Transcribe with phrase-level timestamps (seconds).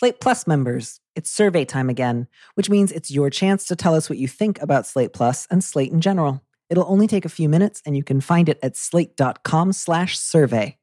[0.00, 4.08] Slate Plus members, it's survey time again, which means it's your chance to tell us
[4.08, 6.40] what you think about Slate Plus and Slate in general.
[6.70, 10.78] It'll only take a few minutes and you can find it at slate.com slash survey.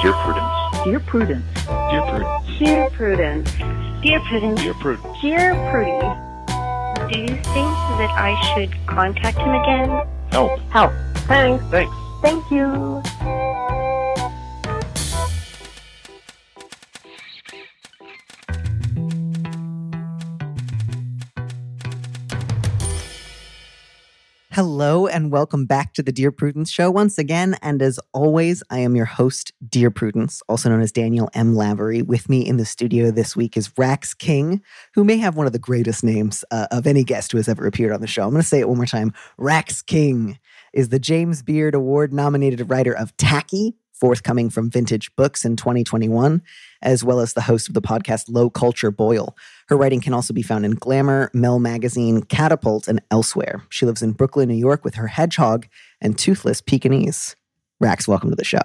[0.00, 0.84] Dear Prudence.
[0.84, 1.44] Dear Prudence.
[1.90, 2.58] Dear Prudence.
[2.60, 3.50] Dear Prudence.
[4.00, 4.60] Dear Prudence.
[4.62, 5.20] Dear Prudence.
[5.22, 6.00] Dear Prudy.
[7.12, 9.88] Do you think that I should contact him again?
[10.30, 10.60] Help.
[10.70, 10.92] Help.
[11.26, 11.64] Thanks.
[11.64, 11.92] Thanks.
[12.22, 13.02] Thank you.
[24.56, 27.56] Hello and welcome back to the Dear Prudence Show once again.
[27.60, 31.54] And as always, I am your host, Dear Prudence, also known as Daniel M.
[31.54, 32.00] Lavery.
[32.00, 34.62] With me in the studio this week is Rax King,
[34.94, 37.66] who may have one of the greatest names uh, of any guest who has ever
[37.66, 38.22] appeared on the show.
[38.22, 39.12] I'm going to say it one more time.
[39.36, 40.38] Rax King
[40.72, 46.42] is the James Beard Award nominated writer of Tacky, forthcoming from Vintage Books in 2021,
[46.82, 49.36] as well as the host of the podcast Low Culture Boil.
[49.68, 53.62] Her writing can also be found in Glamour, Mel Magazine, Catapult, and elsewhere.
[53.68, 55.66] She lives in Brooklyn, New York with her hedgehog
[56.00, 57.36] and toothless Pekingese.
[57.80, 58.62] Rax, welcome to the show.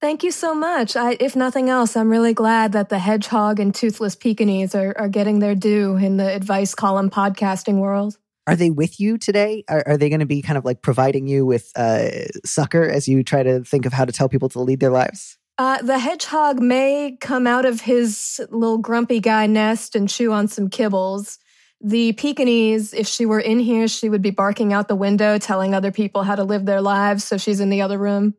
[0.00, 0.96] Thank you so much.
[0.96, 5.10] I, if nothing else, I'm really glad that the hedgehog and toothless Pekingese are, are
[5.10, 8.16] getting their due in the advice column podcasting world.
[8.46, 9.64] Are they with you today?
[9.68, 12.08] Are, are they going to be kind of like providing you with uh,
[12.44, 15.38] succor as you try to think of how to tell people to lead their lives?
[15.58, 20.48] Uh, the hedgehog may come out of his little grumpy guy nest and chew on
[20.48, 21.36] some kibbles.
[21.82, 25.74] The Pekingese, if she were in here, she would be barking out the window, telling
[25.74, 27.24] other people how to live their lives.
[27.24, 28.34] So she's in the other room.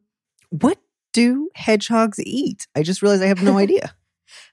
[0.50, 0.80] What
[1.14, 2.68] do hedgehogs eat?
[2.76, 3.94] I just realized I have no idea.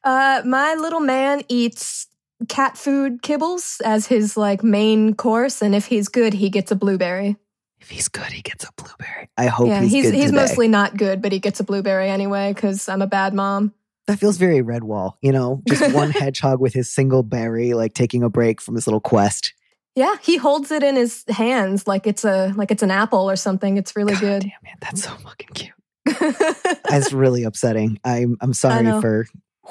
[0.04, 2.06] Uh, my little man eats
[2.48, 6.76] cat food kibbles as his like main course, and if he's good, he gets a
[6.76, 7.36] blueberry.
[7.80, 9.28] If he's good, he gets a blueberry.
[9.36, 10.36] I hope yeah, he's, he's good he's today.
[10.36, 13.72] mostly not good, but he gets a blueberry anyway because I'm a bad mom.
[14.06, 18.22] That feels very Redwall, you know, just one hedgehog with his single berry, like taking
[18.22, 19.54] a break from his little quest.
[19.94, 23.36] Yeah, he holds it in his hands like it's a like it's an apple or
[23.36, 23.76] something.
[23.76, 24.42] It's really God good.
[24.42, 25.72] Damn man, that's so fucking cute.
[26.88, 27.98] That's really upsetting.
[28.02, 29.26] I'm I'm sorry for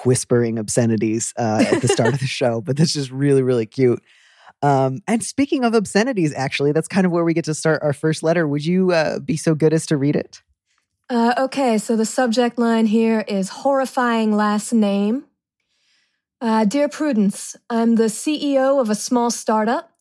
[0.05, 4.03] whispering obscenities uh, at the start of the show, but that's just really really cute.
[4.61, 7.93] Um, and speaking of obscenities, actually, that's kind of where we get to start our
[7.93, 8.47] first letter.
[8.47, 10.41] Would you uh, be so good as to read it?
[11.09, 15.25] Uh, okay, so the subject line here is horrifying last name.
[16.41, 19.91] Uh, Dear Prudence, I'm the CEO of a small startup.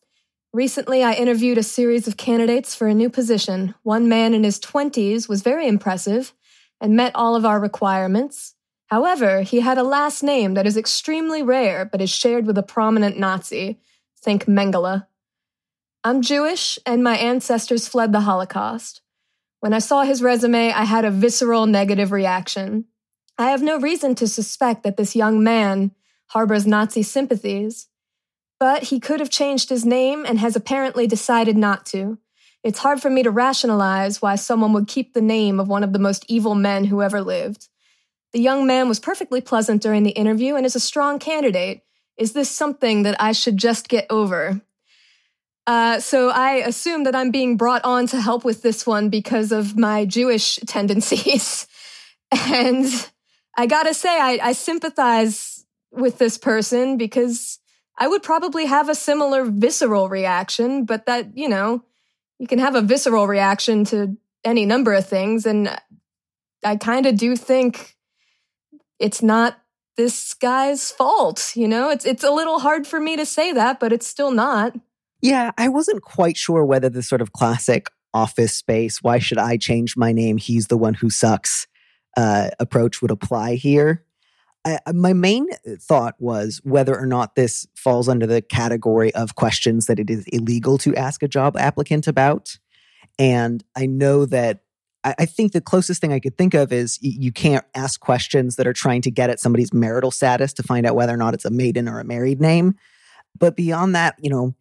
[0.53, 3.73] Recently, I interviewed a series of candidates for a new position.
[3.83, 6.33] One man in his 20s was very impressive
[6.81, 8.55] and met all of our requirements.
[8.87, 12.63] However, he had a last name that is extremely rare but is shared with a
[12.63, 13.79] prominent Nazi.
[14.19, 15.05] Think Mengele.
[16.03, 19.01] I'm Jewish, and my ancestors fled the Holocaust.
[19.59, 22.85] When I saw his resume, I had a visceral negative reaction.
[23.37, 25.91] I have no reason to suspect that this young man
[26.27, 27.87] harbors Nazi sympathies,
[28.59, 32.17] but he could have changed his name and has apparently decided not to.
[32.63, 35.93] It's hard for me to rationalize why someone would keep the name of one of
[35.93, 37.67] the most evil men who ever lived.
[38.37, 41.81] The young man was perfectly pleasant during the interview and is a strong candidate.
[42.17, 44.61] Is this something that I should just get over?
[45.65, 49.51] Uh, so I assume that I'm being brought on to help with this one because
[49.51, 51.65] of my Jewish tendencies.
[52.31, 52.85] and
[53.57, 57.57] I gotta say, I, I sympathize with this person because
[57.97, 61.83] I would probably have a similar visceral reaction, but that, you know,
[62.37, 65.47] you can have a visceral reaction to any number of things.
[65.47, 65.75] And
[66.63, 67.96] I kind of do think
[68.99, 69.59] it's not
[69.95, 71.89] this guy's fault, you know?
[71.89, 74.75] It's it's a little hard for me to say that, but it's still not.
[75.21, 79.57] Yeah, I wasn't quite sure whether the sort of classic office space, why should I
[79.57, 80.37] change my name?
[80.37, 81.67] He's the one who sucks
[82.15, 84.03] uh, approach would apply here.
[84.65, 85.47] I, my main
[85.79, 90.25] thought was whether or not this falls under the category of questions that it is
[90.27, 92.57] illegal to ask a job applicant about.
[93.19, 94.61] And I know that
[95.17, 98.67] I, think the closest thing I could think of is you can't ask questions that
[98.67, 101.45] are trying to get at somebody's marital status to find out whether or not it's
[101.45, 102.75] a maiden or a married name.
[103.37, 104.55] But beyond that, you know,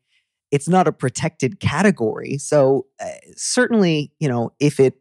[0.50, 2.38] it's not a protected category.
[2.38, 4.94] So uh, certainly, you know, if it,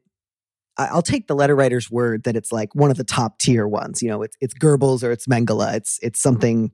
[0.78, 4.02] I'll take the letter writer's word that it's like one of the top tier ones.
[4.02, 5.74] You know, it's it's Goebbels or it's Mengele.
[5.74, 6.72] It's it's something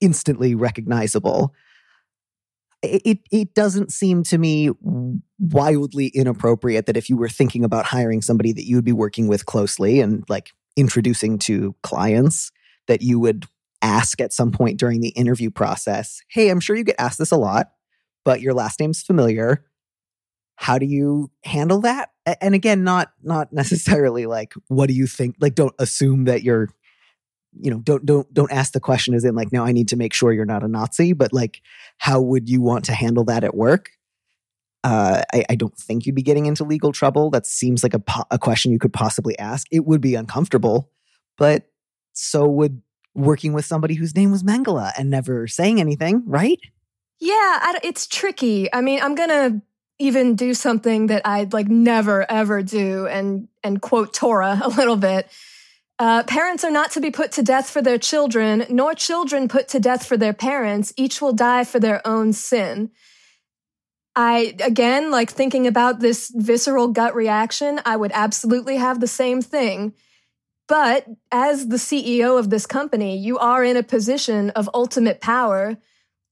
[0.00, 1.54] instantly recognizable.
[2.82, 4.70] It, it doesn't seem to me
[5.40, 9.26] wildly inappropriate that if you were thinking about hiring somebody that you would be working
[9.26, 12.52] with closely and like introducing to clients,
[12.86, 13.46] that you would
[13.82, 17.32] ask at some point during the interview process, "Hey, I'm sure you get asked this
[17.32, 17.72] a lot."
[18.28, 19.64] but your last name's familiar.
[20.56, 22.10] how do you handle that?
[22.42, 25.36] And again, not not necessarily like what do you think?
[25.40, 26.68] Like, don't assume that you're,
[27.60, 29.96] you know, don't don't don't ask the question as in like, no, I need to
[29.96, 31.62] make sure you're not a Nazi, but like,
[31.98, 33.90] how would you want to handle that at work?
[34.84, 37.30] Uh, I, I don't think you'd be getting into legal trouble.
[37.30, 39.66] That seems like a po- a question you could possibly ask.
[39.70, 40.90] It would be uncomfortable,
[41.36, 41.70] but
[42.12, 42.82] so would
[43.14, 46.58] working with somebody whose name was Mengele and never saying anything, right?
[47.20, 48.72] Yeah, it's tricky.
[48.72, 49.60] I mean, I'm gonna
[49.98, 54.96] even do something that I'd like never ever do, and and quote Torah a little
[54.96, 55.28] bit.
[55.98, 59.66] Uh, parents are not to be put to death for their children, nor children put
[59.68, 60.92] to death for their parents.
[60.96, 62.90] Each will die for their own sin.
[64.14, 69.42] I, again, like thinking about this visceral gut reaction, I would absolutely have the same
[69.42, 69.92] thing.
[70.68, 75.78] But as the CEO of this company, you are in a position of ultimate power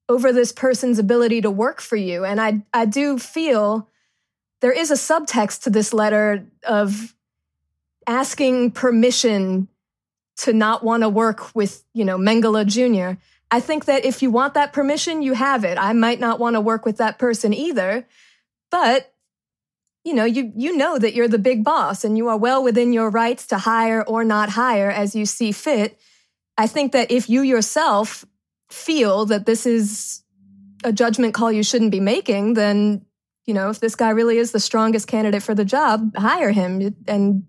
[0.08, 2.24] over this person's ability to work for you.
[2.24, 3.88] And I, I do feel
[4.60, 7.15] there is a subtext to this letter of
[8.06, 9.68] asking permission
[10.38, 13.18] to not want to work with, you know, Mengele Jr.
[13.50, 15.78] I think that if you want that permission, you have it.
[15.78, 18.06] I might not want to work with that person either,
[18.70, 19.12] but
[20.04, 22.92] you know, you you know that you're the big boss and you are well within
[22.92, 25.98] your rights to hire or not hire as you see fit.
[26.56, 28.24] I think that if you yourself
[28.70, 30.22] feel that this is
[30.84, 33.04] a judgment call you shouldn't be making, then
[33.46, 36.94] you know, if this guy really is the strongest candidate for the job, hire him
[37.06, 37.44] and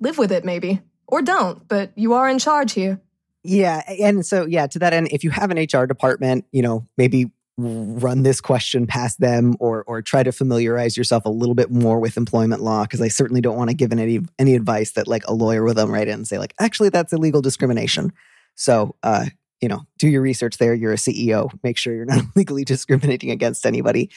[0.00, 0.80] live with it maybe.
[1.06, 3.00] Or don't, but you are in charge here.
[3.42, 6.86] Yeah, and so yeah, to that end, if you have an HR department, you know,
[6.96, 11.70] maybe run this question past them or or try to familiarize yourself a little bit
[11.70, 15.08] more with employment law because I certainly don't want to give any any advice that
[15.08, 18.12] like a lawyer will them right in and say like actually that's illegal discrimination.
[18.54, 19.26] So, uh,
[19.60, 20.74] you know, do your research there.
[20.74, 21.50] You're a CEO.
[21.62, 24.10] Make sure you're not legally discriminating against anybody.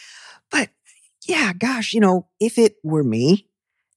[0.49, 0.69] But
[1.25, 3.47] yeah, gosh, you know, if it were me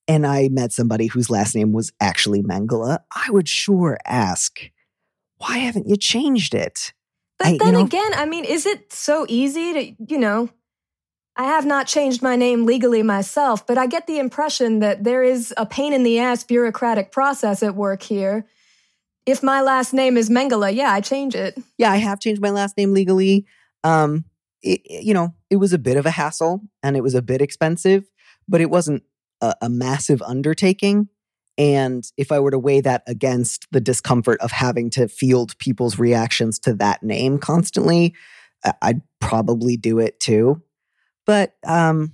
[0.09, 4.61] and I met somebody whose last name was actually Mengele, I would sure ask,
[5.39, 6.93] why haven't you changed it?
[7.39, 10.49] But I- you then know- again, I mean, is it so easy to, you know,
[11.39, 15.23] I have not changed my name legally myself, but I get the impression that there
[15.23, 18.47] is a pain in the ass bureaucratic process at work here.
[19.27, 21.59] If my last name is Mengele, yeah, I change it.
[21.77, 23.45] yeah, I have changed my last name legally.
[23.85, 24.25] Um,
[24.63, 27.43] it- you know, it was a bit of a hassle and it was a bit
[27.43, 28.05] expensive,
[28.49, 29.03] but it wasn't
[29.41, 31.09] a, a massive undertaking.
[31.59, 35.99] And if I were to weigh that against the discomfort of having to field people's
[35.99, 38.15] reactions to that name constantly,
[38.83, 40.63] I'd probably do it too.
[41.25, 42.13] But um,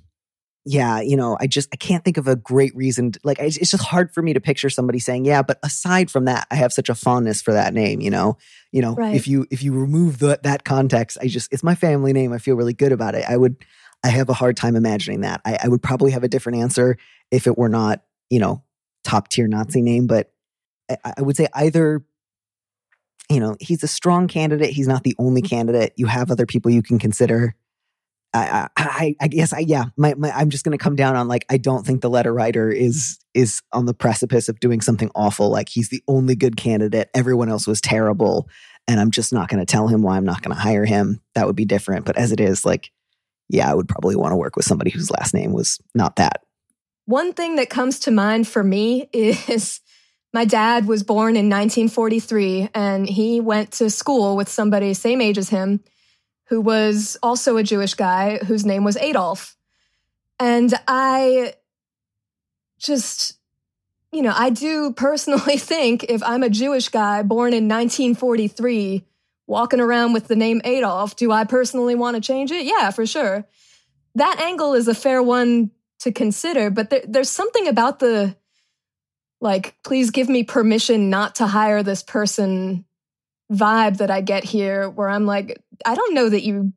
[0.65, 3.13] yeah, you know, I just I can't think of a great reason.
[3.13, 6.11] To, like, it's it's just hard for me to picture somebody saying, "Yeah," but aside
[6.11, 8.01] from that, I have such a fondness for that name.
[8.01, 8.37] You know,
[8.71, 9.17] you know, Right.
[9.17, 12.33] if you if you remove the, that context, I just it's my family name.
[12.33, 13.25] I feel really good about it.
[13.29, 13.57] I would
[14.05, 15.41] I have a hard time imagining that.
[15.45, 16.97] I, I would probably have a different answer
[17.31, 18.63] if it were not you know
[19.05, 20.33] top tier Nazi name, but
[20.91, 22.05] I, I would say either.
[23.31, 24.71] You know, he's a strong candidate.
[24.71, 25.49] He's not the only mm.
[25.49, 25.95] candidate.
[25.97, 27.55] You have other people you can consider.
[28.35, 31.17] I, I, I- I guess I, yeah, my, my, I'm just going to come down
[31.17, 34.83] on like, I don't think the letter writer is, is on the precipice of doing
[34.83, 35.49] something awful.
[35.51, 37.09] Like he's the only good candidate.
[37.15, 38.51] Everyone else was terrible.
[38.87, 41.23] And I'm just not going to tell him why I'm not going to hire him.
[41.35, 42.05] That would be different.
[42.05, 42.91] But as it is, like,
[43.53, 46.43] yeah, I would probably want to work with somebody whose last name was not that.
[47.05, 49.81] One thing that comes to mind for me is
[50.33, 55.37] my dad was born in 1943 and he went to school with somebody same age
[55.37, 55.81] as him
[56.47, 59.55] who was also a Jewish guy whose name was Adolf.
[60.41, 61.55] And I
[62.79, 63.39] just,
[64.11, 69.05] you know, I do personally think if I'm a Jewish guy born in 1943
[69.53, 72.65] walking around with the name Adolf, do I personally want to change it?
[72.65, 73.47] Yeah, for sure.
[74.15, 78.35] That angle is a fair one to consider, but there, there's something about the
[79.41, 82.85] like, please give me permission not to hire this person
[83.53, 86.73] vibe that I get here, where I'm like, I don't know that you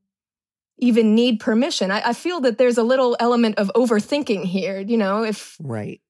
[0.79, 1.91] even need permission.
[1.91, 6.01] I, I feel that there's a little element of overthinking here, you know, if Right.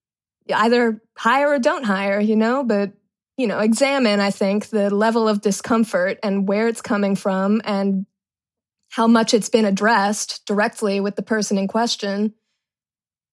[0.53, 2.93] either hire or don't hire, you know, but
[3.37, 8.05] you know, examine, I think, the level of discomfort and where it's coming from and
[8.89, 12.33] how much it's been addressed directly with the person in question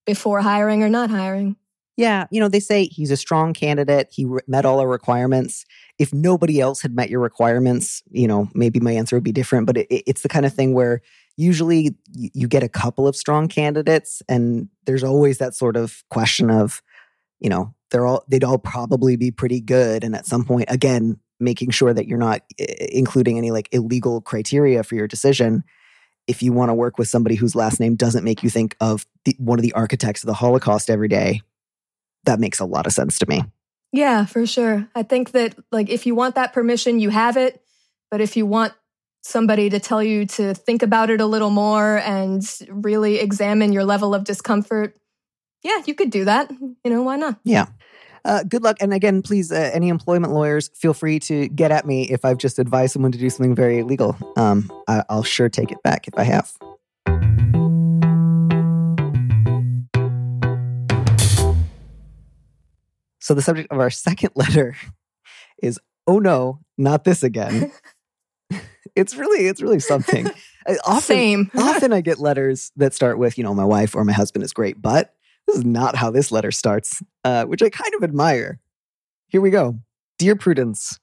[0.06, 1.56] before hiring or not hiring.
[1.96, 4.08] Yeah, you know, they say he's a strong candidate.
[4.10, 5.64] He re- met all our requirements.
[5.98, 9.66] If nobody else had met your requirements, you know, maybe my answer would be different.
[9.66, 11.02] But it, it- it's the kind of thing where
[11.36, 16.02] usually you, you get a couple of strong candidates, and there's always that sort of
[16.10, 16.82] question of,
[17.42, 21.18] you know, they're all they'd all probably be pretty good, and at some point, again,
[21.40, 25.64] making sure that you're not including any like illegal criteria for your decision.
[26.26, 29.06] if you want to work with somebody whose last name doesn't make you think of
[29.24, 31.42] the, one of the architects of the Holocaust every day,
[32.24, 33.42] that makes a lot of sense to me.
[33.92, 34.88] Yeah, for sure.
[34.94, 37.62] I think that like if you want that permission, you have it.
[38.10, 38.72] But if you want
[39.22, 43.84] somebody to tell you to think about it a little more and really examine your
[43.84, 44.96] level of discomfort,
[45.62, 46.50] yeah, you could do that.
[46.50, 47.38] You know, why not?
[47.44, 47.66] Yeah.
[48.24, 48.76] Uh, good luck.
[48.80, 52.38] And again, please, uh, any employment lawyers, feel free to get at me if I've
[52.38, 54.16] just advised someone to do something very illegal.
[54.36, 56.52] Um, I- I'll sure take it back if I have.
[63.20, 64.76] So the subject of our second letter
[65.62, 67.72] is "Oh no, not this again."
[68.96, 70.28] it's really, it's really something.
[70.64, 71.50] Uh, Often, Same.
[71.56, 74.52] often I get letters that start with, you know, my wife or my husband is
[74.52, 75.12] great, but
[75.52, 78.58] this is not how this letter starts, uh, which I kind of admire.
[79.28, 79.78] Here we go.
[80.18, 80.98] Dear Prudence,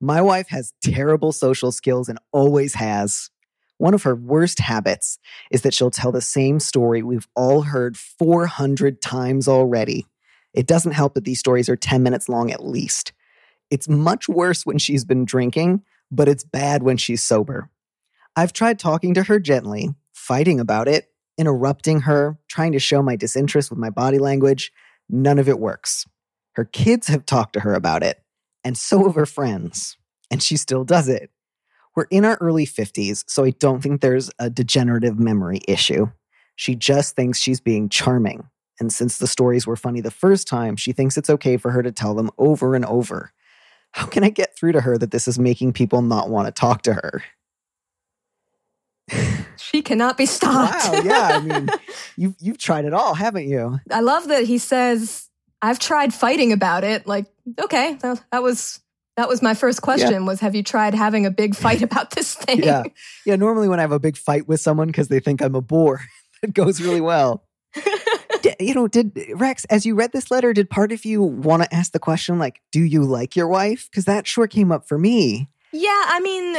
[0.00, 3.30] my wife has terrible social skills and always has.
[3.78, 5.18] One of her worst habits
[5.50, 10.06] is that she'll tell the same story we've all heard 400 times already.
[10.54, 13.12] It doesn't help that these stories are 10 minutes long at least.
[13.70, 17.68] It's much worse when she's been drinking, but it's bad when she's sober.
[18.36, 23.16] I've tried talking to her gently, fighting about it, interrupting her, trying to show my
[23.16, 24.72] disinterest with my body language.
[25.08, 26.04] None of it works.
[26.52, 28.20] Her kids have talked to her about it,
[28.64, 29.96] and so have her friends,
[30.30, 31.30] and she still does it.
[31.94, 36.10] We're in our early 50s, so I don't think there's a degenerative memory issue.
[36.56, 38.48] She just thinks she's being charming.
[38.80, 41.82] And since the stories were funny the first time, she thinks it's okay for her
[41.82, 43.32] to tell them over and over.
[43.92, 46.52] How can I get through to her that this is making people not want to
[46.52, 47.22] talk to her?
[49.70, 50.88] She cannot be stopped.
[50.90, 51.68] Wow, yeah, I mean,
[52.16, 53.78] you've you've tried it all, haven't you?
[53.90, 55.28] I love that he says,
[55.60, 57.06] I've tried fighting about it.
[57.06, 57.26] Like,
[57.60, 58.80] okay, that, that was
[59.18, 62.34] that was my first question was have you tried having a big fight about this
[62.34, 62.62] thing?
[62.62, 62.84] Yeah.
[63.26, 65.60] Yeah, normally when I have a big fight with someone because they think I'm a
[65.60, 66.00] bore,
[66.42, 67.44] it goes really well.
[68.42, 71.64] D- you know, did Rax, as you read this letter, did part of you want
[71.64, 73.88] to ask the question, like, do you like your wife?
[73.90, 75.48] Because that sure came up for me.
[75.72, 76.58] Yeah, I mean,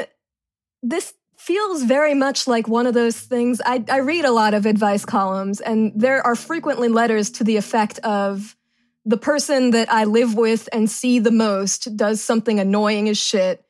[0.84, 3.62] this feels very much like one of those things.
[3.66, 7.56] I, I read a lot of advice columns, and there are frequently letters to the
[7.56, 8.58] effect of
[9.06, 13.64] the person that I live with and see the most does something annoying as shit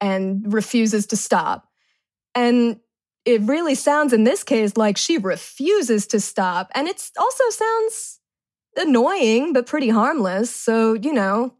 [0.00, 1.68] and refuses to stop.
[2.36, 2.78] And
[3.24, 6.70] it really sounds in this case like she refuses to stop.
[6.74, 8.20] And it also sounds
[8.76, 10.54] annoying, but pretty harmless.
[10.54, 11.54] So, you know,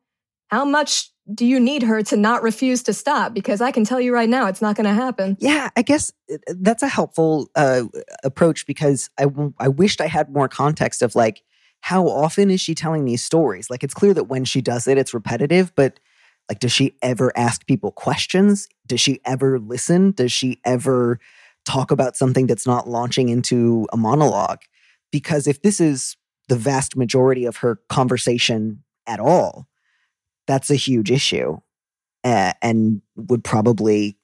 [0.46, 3.34] how much do you need her to not refuse to stop?
[3.34, 5.36] Because I can tell you right now, it's not going to happen.
[5.40, 7.84] Yeah, I guess uh, that's a helpful uh,
[8.24, 11.42] approach because I, w- I wished I had more context of like,
[11.80, 13.70] how often is she telling these stories?
[13.70, 16.00] Like, it's clear that when she does it, it's repetitive, but
[16.48, 18.68] like, does she ever ask people questions?
[18.86, 20.12] Does she ever listen?
[20.12, 21.20] Does she ever
[21.66, 24.60] talk about something that's not launching into a monologue?
[25.12, 26.16] Because if this is
[26.48, 29.68] the vast majority of her conversation at all,
[30.48, 31.58] that's a huge issue
[32.24, 34.18] uh, and would probably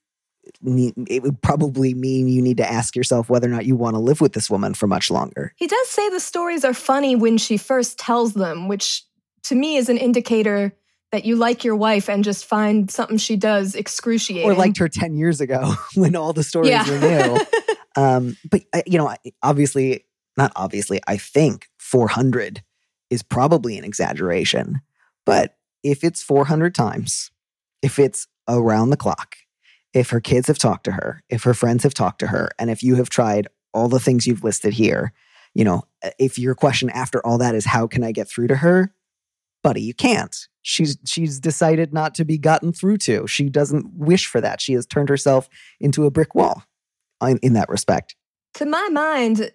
[0.60, 3.94] need, it would probably mean you need to ask yourself whether or not you want
[3.94, 5.52] to live with this woman for much longer.
[5.56, 9.04] He does say the stories are funny when she first tells them, which
[9.44, 10.74] to me is an indicator
[11.12, 14.50] that you like your wife and just find something she does excruciating.
[14.50, 16.90] Or liked her 10 years ago when all the stories yeah.
[16.90, 17.40] were new.
[18.02, 22.62] um, but, uh, you know, obviously, not obviously, I think 400
[23.10, 24.80] is probably an exaggeration.
[25.24, 27.30] But if it's 400 times,
[27.82, 29.36] if it's around the clock,
[29.92, 32.70] if her kids have talked to her, if her friends have talked to her, and
[32.70, 35.12] if you have tried all the things you've listed here,
[35.54, 38.48] you know, uh, if your question after all that is how can I get through
[38.48, 38.92] to her?
[39.62, 40.48] Buddy, you can't.
[40.62, 43.26] She's she's decided not to be gotten through to.
[43.26, 44.60] She doesn't wish for that.
[44.60, 45.48] She has turned herself
[45.80, 46.64] into a brick wall
[47.22, 48.16] in, in that respect.
[48.54, 49.52] To my mind,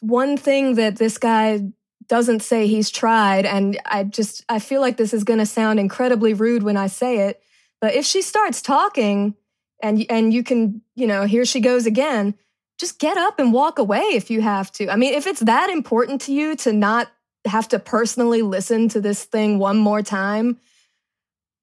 [0.00, 1.60] one thing that this guy
[2.08, 5.80] doesn't say he's tried, and I just I feel like this is going to sound
[5.80, 7.42] incredibly rude when I say it,
[7.80, 9.34] but if she starts talking
[9.82, 12.34] and and you can, you know, here she goes again,
[12.78, 14.90] just get up and walk away if you have to.
[14.90, 17.08] I mean, if it's that important to you to not
[17.44, 20.58] have to personally listen to this thing one more time,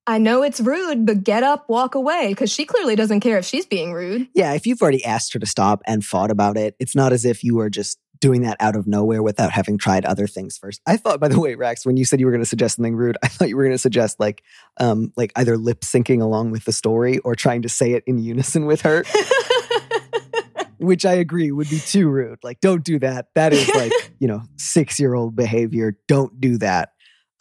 [0.06, 3.44] I know it's rude, but get up, walk away because she clearly doesn't care if
[3.44, 4.28] she's being rude.
[4.34, 7.24] Yeah, if you've already asked her to stop and fought about it, it's not as
[7.24, 10.80] if you are just doing that out of nowhere without having tried other things first.
[10.86, 12.94] I thought, by the way, Rax, when you said you were going to suggest something
[12.94, 14.42] rude, I thought you were going to suggest like,
[14.78, 18.18] um, like either lip syncing along with the story or trying to say it in
[18.18, 19.04] unison with her,
[20.78, 22.38] which I agree would be too rude.
[22.42, 23.28] Like, don't do that.
[23.34, 25.96] That is like, you know, six year old behavior.
[26.06, 26.90] Don't do that.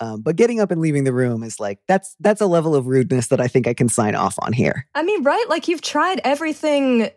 [0.01, 2.87] Um, but getting up and leaving the room is like that's that's a level of
[2.87, 4.87] rudeness that I think I can sign off on here.
[4.95, 5.43] I mean, right?
[5.49, 7.09] Like you've tried everything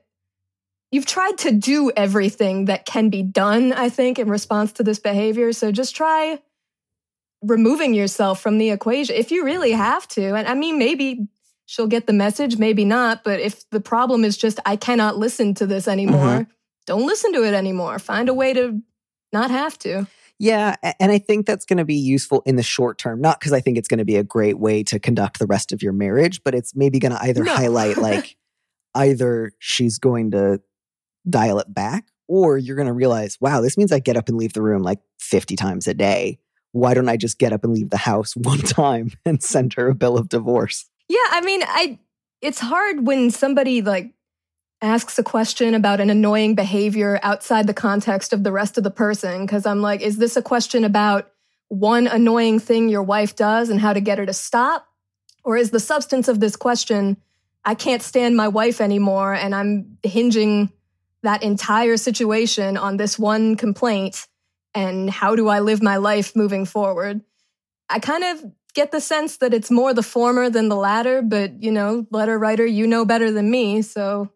[0.93, 4.99] you've tried to do everything that can be done, I think, in response to this
[5.01, 5.53] behavior.
[5.53, 6.39] So just try
[7.43, 10.35] removing yourself from the equation if you really have to.
[10.37, 11.27] And I mean, maybe
[11.67, 13.25] she'll get the message, maybe not.
[13.25, 16.47] But if the problem is just, I cannot listen to this anymore, Mhm.
[16.87, 17.99] don't listen to it anymore.
[17.99, 18.81] Find a way to
[19.33, 20.07] not have to.
[20.39, 23.21] Yeah, and I think that's going to be useful in the short term.
[23.21, 25.73] Not because I think it's going to be a great way to conduct the rest
[25.73, 27.55] of your marriage, but it's maybe going to either No.
[27.55, 28.37] highlight like
[28.95, 30.61] either she's going to
[31.29, 34.39] dial it back or you're going to realize, wow, this means I get up and
[34.39, 36.39] leave the room like 50 times a day.
[36.73, 39.89] Why don't I just get up and leave the house one time and send her
[39.89, 40.89] a bill of divorce?
[41.09, 41.99] Yeah, I mean, I
[42.41, 44.13] it's hard when somebody like
[44.81, 48.91] asks a question about an annoying behavior outside the context of the rest of the
[48.91, 51.31] person because I'm like, is this a question about
[51.69, 54.87] one annoying thing your wife does and how to get her to stop?
[55.45, 57.17] Or is the substance of this question,
[57.65, 60.73] I can't stand my wife anymore and I'm hinging
[61.23, 64.27] that entire situation on this one complaint
[64.75, 67.21] and how do I live my life moving forward?
[67.89, 71.63] I kind of get the sense that it's more the former than the latter, but
[71.63, 74.31] you know, letter writer, you know better than me, so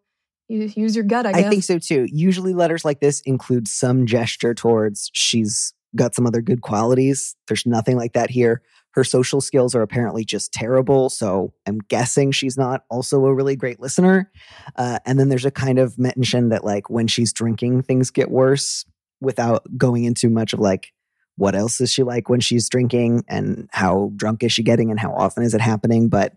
[0.49, 1.45] you use your gut, I guess.
[1.45, 2.07] I, think so too.
[2.13, 7.35] Usually letters like this include some gesture towards she's got some other good qualities.
[7.49, 8.63] There's nothing like that here.
[8.97, 11.11] Her social skills are apparently just terrible.
[11.11, 14.33] So I'm guessing she's not also a really great listener.
[14.75, 18.31] Uh, and then there's a kind of mention that, like, when she's drinking, things get
[18.31, 18.87] worse
[19.21, 20.93] without going into much of like,
[21.37, 24.99] what else is she like when she's drinking and how drunk is she getting and
[24.99, 26.09] how often is it happening?
[26.09, 26.33] But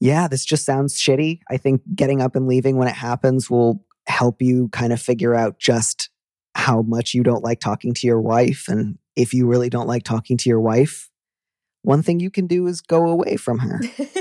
[0.00, 1.40] yeah, this just sounds shitty.
[1.50, 5.34] I think getting up and leaving when it happens will help you kind of figure
[5.34, 6.08] out just
[6.54, 8.66] how much you don't like talking to your wife.
[8.68, 11.10] And if you really don't like talking to your wife,
[11.86, 13.80] one thing you can do is go away from her.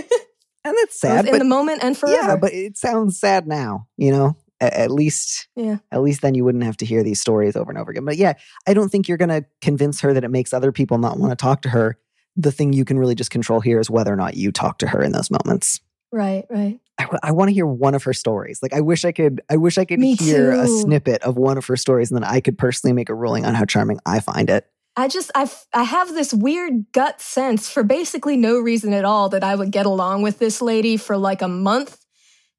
[0.65, 1.17] And that's sad.
[1.17, 2.15] Both in but, the moment and forever.
[2.15, 4.36] yeah, but it sounds sad now, you know?
[4.60, 5.77] At, at least yeah.
[5.91, 8.03] at least then you wouldn't have to hear these stories over and over again.
[8.03, 8.34] But yeah,
[8.65, 11.34] I don't think you're going to convince her that it makes other people not want
[11.34, 12.00] to talk to her.
[12.36, 14.88] The thing you can really just control here is whether or not you talk to
[14.88, 15.81] her in those moments.
[16.12, 16.79] Right, right.
[17.22, 18.60] I, want to hear one of her stories.
[18.63, 19.41] Like I wish I could.
[19.49, 22.23] I wish I could Me hear a snippet of one of her stories, and then
[22.23, 24.65] I could personally make a ruling on how charming I find it.
[24.97, 29.29] I just I I have this weird gut sense for basically no reason at all
[29.29, 31.99] that I would get along with this lady for like a month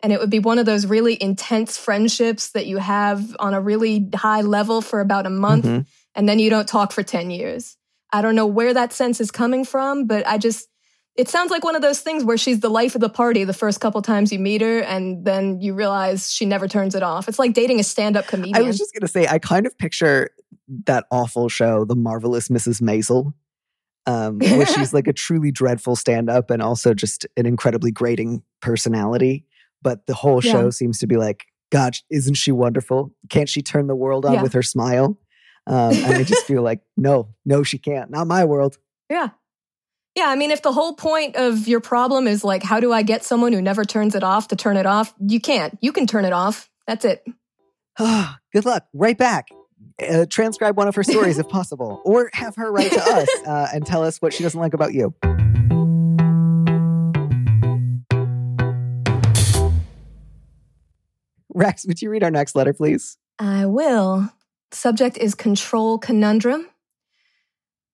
[0.02, 3.60] and it would be one of those really intense friendships that you have on a
[3.60, 5.86] really high level for about a month Mhm.
[6.14, 7.76] and then you don't talk for 10 years.
[8.12, 10.68] I don't know where that sense is coming from, but I just
[11.16, 13.54] it sounds like one of those things where she's the life of the party the
[13.54, 17.26] first couple times you meet her and then you realize she never turns it off.
[17.26, 18.54] It's like dating a stand-up comedian.
[18.54, 20.28] I was just gonna say, I kind of picture
[20.86, 22.80] that awful show, The Marvelous Mrs.
[22.82, 23.32] Maisel,
[24.06, 29.44] um, where she's like a truly dreadful stand-up and also just an incredibly grating personality.
[29.82, 30.52] But the whole Yeah.
[30.52, 33.12] show seems to be like, God, isn't she wonderful?
[33.28, 34.42] Can't she turn the world on Yeah.
[34.42, 35.18] with her smile?
[35.66, 38.10] Um, and I just feel like, no, no, she can't.
[38.10, 38.78] Not my world.
[39.10, 39.30] Yeah.
[40.14, 43.02] Yeah, I mean, if the whole point of your problem is like, how do I
[43.02, 45.12] get someone who never turns it off to turn it off?
[45.20, 45.76] You can't.
[45.82, 46.70] You can turn it off.
[46.86, 47.24] That's it.
[47.98, 48.86] Ah, good luck.
[48.94, 49.48] Right back.
[50.02, 53.68] Uh, transcribe one of her stories if possible, or have her write to us uh,
[53.72, 55.14] and tell us what she doesn't like about you.
[61.54, 63.16] Rax, would you read our next letter, please?
[63.38, 64.30] I will.
[64.72, 66.68] Subject is control conundrum.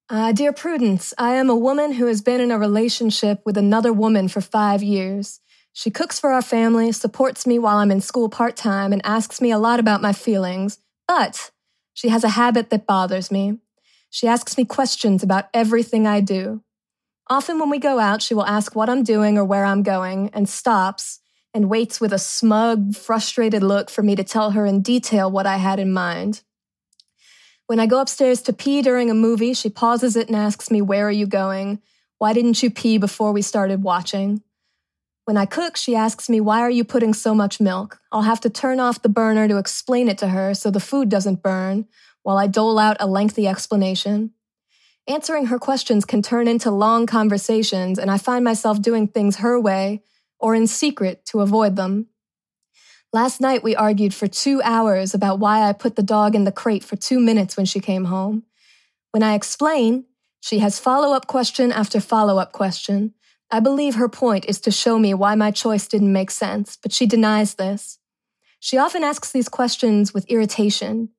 [0.09, 3.93] Uh, Dear Prudence, I am a woman who has been in a relationship with another
[3.93, 5.41] woman for five years.
[5.73, 9.41] She cooks for our family, supports me while I'm in school part time, and asks
[9.41, 10.81] me a lot about my feelings.
[11.07, 11.51] But
[11.95, 13.59] she has a habit that bothers me.
[14.11, 16.63] She asks me questions about everything I do.
[17.29, 20.31] Often when we go out, she will ask what I'm doing or where I'm going
[20.33, 21.21] and stops
[21.55, 25.47] and waits with a smug, frustrated look for me to tell her in detail what
[25.47, 26.43] I had in mind.
[27.67, 30.83] When I go upstairs to pee during a movie, she pauses it and asks me,
[30.83, 31.81] Where are you going?
[32.19, 34.43] Why didn't you pee before we started watching?
[35.25, 38.01] When I cook, she asks me, Why are you putting so much milk?
[38.11, 41.09] I'll have to turn off the burner to explain it to her so the food
[41.09, 41.87] doesn't burn,
[42.23, 44.33] while I dole out a lengthy explanation.
[45.09, 49.61] Answering her questions can turn into long conversations, and I find myself doing things her
[49.61, 50.03] way
[50.41, 52.09] or in secret to avoid them.
[53.13, 56.53] Last night, we argued for two hours about why I put the dog in the
[56.53, 58.45] crate for two minutes when she came home.
[59.13, 60.07] When I explain,
[60.41, 63.15] she has follow up question after follow up question.
[63.55, 66.91] I believe her point is to show me why my choice didn't make sense, but
[66.91, 67.99] she denies this.
[68.61, 71.11] She often asks these questions with irritation.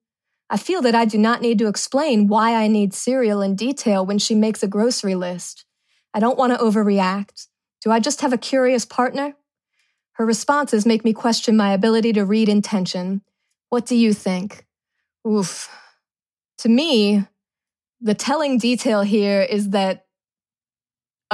[0.50, 4.04] I feel that I do not need to explain why I need cereal in detail
[4.04, 5.64] when she makes a grocery list.
[6.12, 7.46] I don't want to overreact.
[7.80, 9.34] Do I just have a curious partner?
[10.14, 13.22] Her responses make me question my ability to read intention.
[13.68, 14.66] What do you think?
[15.26, 15.70] Oof.
[16.58, 17.26] To me,
[18.00, 20.03] the telling detail here is that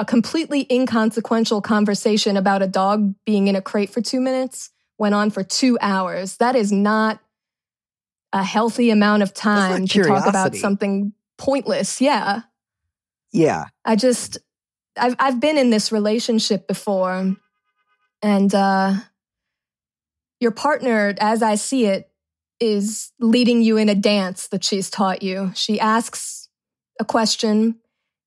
[0.01, 5.15] a completely inconsequential conversation about a dog being in a crate for two minutes went
[5.15, 6.39] on for two hours.
[6.39, 7.21] That is not
[8.33, 12.01] a healthy amount of time to talk about something pointless.
[12.01, 12.43] Yeah.
[13.31, 13.67] Yeah.
[13.85, 14.39] I just
[14.97, 17.37] I've I've been in this relationship before
[18.23, 18.95] and uh
[20.41, 22.11] your partner as I see it
[22.59, 25.53] is leading you in a dance that she's taught you.
[25.55, 26.49] She asks
[26.99, 27.81] a question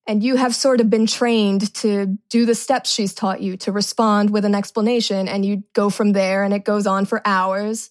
[0.06, 3.72] and you have sort of been trained to do the steps she's taught you to
[3.72, 7.89] respond with an explanation and you go from there and it goes on for hours.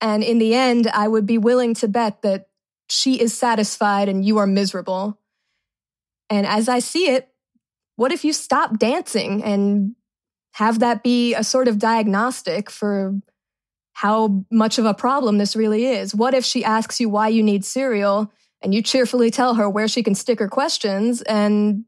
[0.00, 2.48] And in the end, I would be willing to bet that
[2.88, 5.18] she is satisfied and you are miserable.
[6.28, 7.28] And as I see it,
[7.96, 9.94] what if you stop dancing and
[10.52, 13.14] have that be a sort of diagnostic for
[13.92, 16.14] how much of a problem this really is?
[16.14, 19.88] What if she asks you why you need cereal and you cheerfully tell her where
[19.88, 21.84] she can stick her questions and,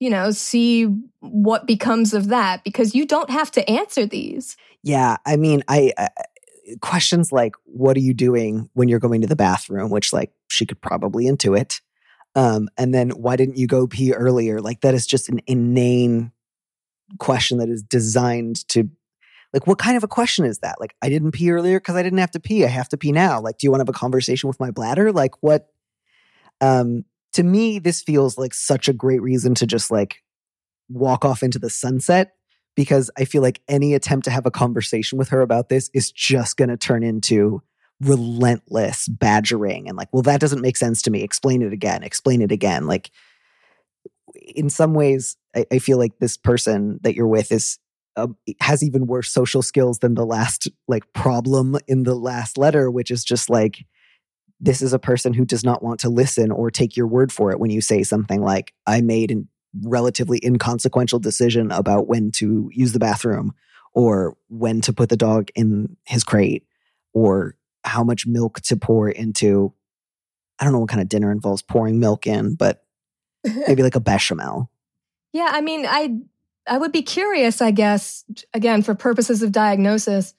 [0.00, 0.84] you know, see
[1.20, 2.64] what becomes of that?
[2.64, 4.56] Because you don't have to answer these.
[4.82, 5.16] Yeah.
[5.24, 6.08] I mean, I, I
[6.80, 9.90] questions like, what are you doing when you're going to the bathroom?
[9.90, 11.80] Which, like, she could probably intuit.
[12.34, 14.60] Um, and then why didn't you go pee earlier?
[14.60, 16.32] Like, that is just an inane
[17.18, 18.88] question that is designed to,
[19.52, 20.80] like, what kind of a question is that?
[20.80, 22.64] Like, I didn't pee earlier because I didn't have to pee.
[22.64, 23.40] I have to pee now.
[23.40, 25.12] Like, do you want to have a conversation with my bladder?
[25.12, 25.68] Like, what?
[26.60, 30.22] Um, to me, this feels like such a great reason to just like
[30.88, 32.34] walk off into the sunset
[32.76, 36.10] because I feel like any attempt to have a conversation with her about this is
[36.10, 37.62] just going to turn into
[38.00, 41.22] relentless badgering and like, well, that doesn't make sense to me.
[41.22, 42.02] Explain it again.
[42.02, 42.86] Explain it again.
[42.86, 43.10] Like,
[44.54, 47.78] in some ways, I, I feel like this person that you're with is
[48.16, 48.28] uh,
[48.60, 53.10] has even worse social skills than the last like problem in the last letter, which
[53.10, 53.84] is just like
[54.60, 57.50] this is a person who does not want to listen or take your word for
[57.50, 59.42] it when you say something like, I made a
[59.82, 63.52] relatively inconsequential decision about when to use the bathroom
[63.92, 66.64] or when to put the dog in his crate
[67.12, 69.72] or how much milk to pour into.
[70.58, 72.84] I don't know what kind of dinner involves pouring milk in, but
[73.66, 74.70] maybe like a bechamel.
[75.32, 76.20] Yeah, I mean, I
[76.66, 80.32] I would be curious, I guess, again for purposes of diagnosis,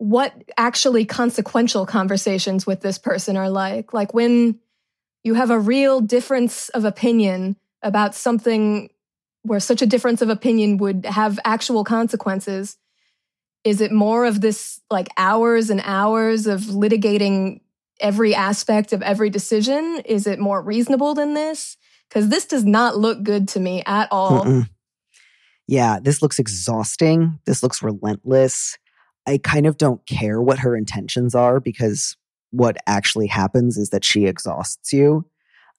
[0.00, 3.92] what actually consequential conversations with this person are like.
[3.92, 4.58] Like when
[5.22, 8.88] you have a real difference of opinion about something
[9.42, 12.78] where such a difference of opinion would have actual consequences.
[13.62, 17.60] Is it more of this like hours and hours of litigating
[18.00, 20.00] every aspect of every decision?
[20.06, 21.76] Is it more reasonable than this?
[22.08, 24.46] Because this does not look good to me at all.
[24.46, 24.70] Mm-mm.
[25.66, 27.38] Yeah, this looks exhausting.
[27.44, 28.78] This looks relentless.
[29.26, 32.16] I kind of don't care what her intentions are because
[32.50, 35.24] what actually happens is that she exhausts you.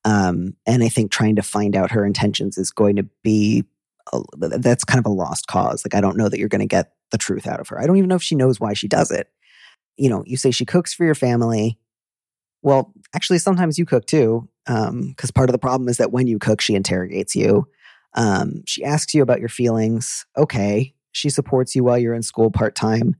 [0.06, 3.66] Um, and I think trying to find out her intentions is going to be
[4.14, 5.86] a, that's kind of a lost cause.
[5.86, 7.80] Like, I don't know that you're going to get the truth out of her.
[7.80, 9.28] I don't even know if she knows why she does it.
[9.98, 11.78] You know, you say she cooks for your family.
[12.64, 16.28] Well, actually, sometimes you cook too, because um, part of the problem is that when
[16.28, 17.68] you cook, she interrogates you.
[18.14, 20.26] Um, she asks you about your feelings.
[20.38, 20.94] Okay.
[21.12, 23.16] She supports you while you're in school part time.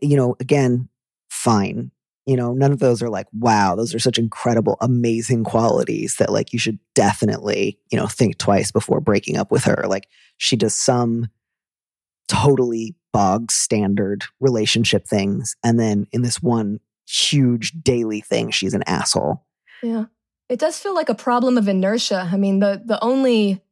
[0.00, 0.88] You know, again,
[1.30, 1.90] fine.
[2.26, 6.32] You know, none of those are like, wow, those are such incredible, amazing qualities that
[6.32, 9.84] like you should definitely, you know, think twice before breaking up with her.
[9.86, 11.28] Like she does some
[12.26, 15.54] totally bog standard relationship things.
[15.62, 19.46] And then in this one huge daily thing, she's an asshole.
[19.82, 20.06] Yeah.
[20.48, 22.28] It does feel like a problem of inertia.
[22.32, 23.62] I mean, the the only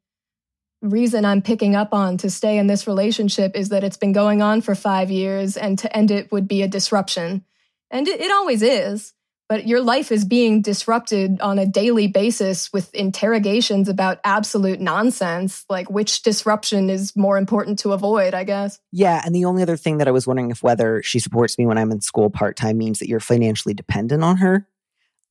[0.85, 4.43] reason I'm picking up on to stay in this relationship is that it's been going
[4.43, 7.45] on for five years and to end it would be a disruption.
[7.91, 9.13] And it, it always is.
[9.47, 15.67] But your life is being disrupted on a daily basis with interrogations about absolute nonsense.
[15.69, 18.81] Like, which disruption is more important to avoid, I guess?
[18.91, 19.21] Yeah.
[19.25, 21.77] And the only other thing that I was wondering if whether she supports me when
[21.77, 24.67] I'm in school part time means that you're financially dependent on her.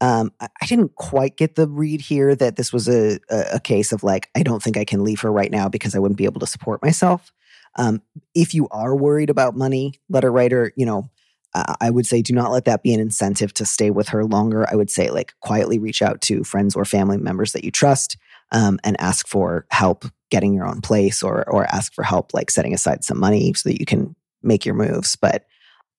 [0.03, 4.03] Um, I, didn't quite get the read here that this was a, a, case of
[4.03, 6.41] like, I don't think I can leave her right now because I wouldn't be able
[6.41, 7.31] to support myself.
[7.77, 8.01] Um,
[8.35, 11.09] if you are worried about money, letter writer, you know,
[11.53, 14.69] I would say do not let that be an incentive to stay with her longer.
[14.69, 18.17] I would say like quietly reach out to friends or family members that you trust
[18.51, 22.51] um, and ask for help getting your own place or or ask for help like
[22.51, 25.15] setting aside some money so that you can make your moves.
[25.15, 25.45] But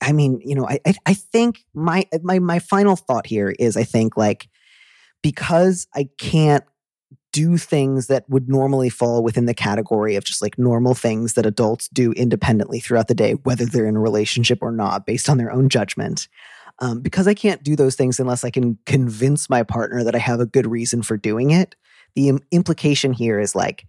[0.00, 3.84] I mean, you know, I I, think my my my final thought here is I
[3.84, 4.48] think like
[5.22, 6.64] because I can't
[7.32, 11.46] do things that would normally fall within the category of just like normal things that
[11.46, 15.36] adults do independently throughout the day, whether they're in a relationship or not, based on
[15.36, 16.28] their own judgment.
[16.78, 20.18] Um, because I can't do those things unless I can convince my partner that I
[20.18, 21.74] have a good reason for doing it.
[22.14, 23.86] The Im- implication here is like,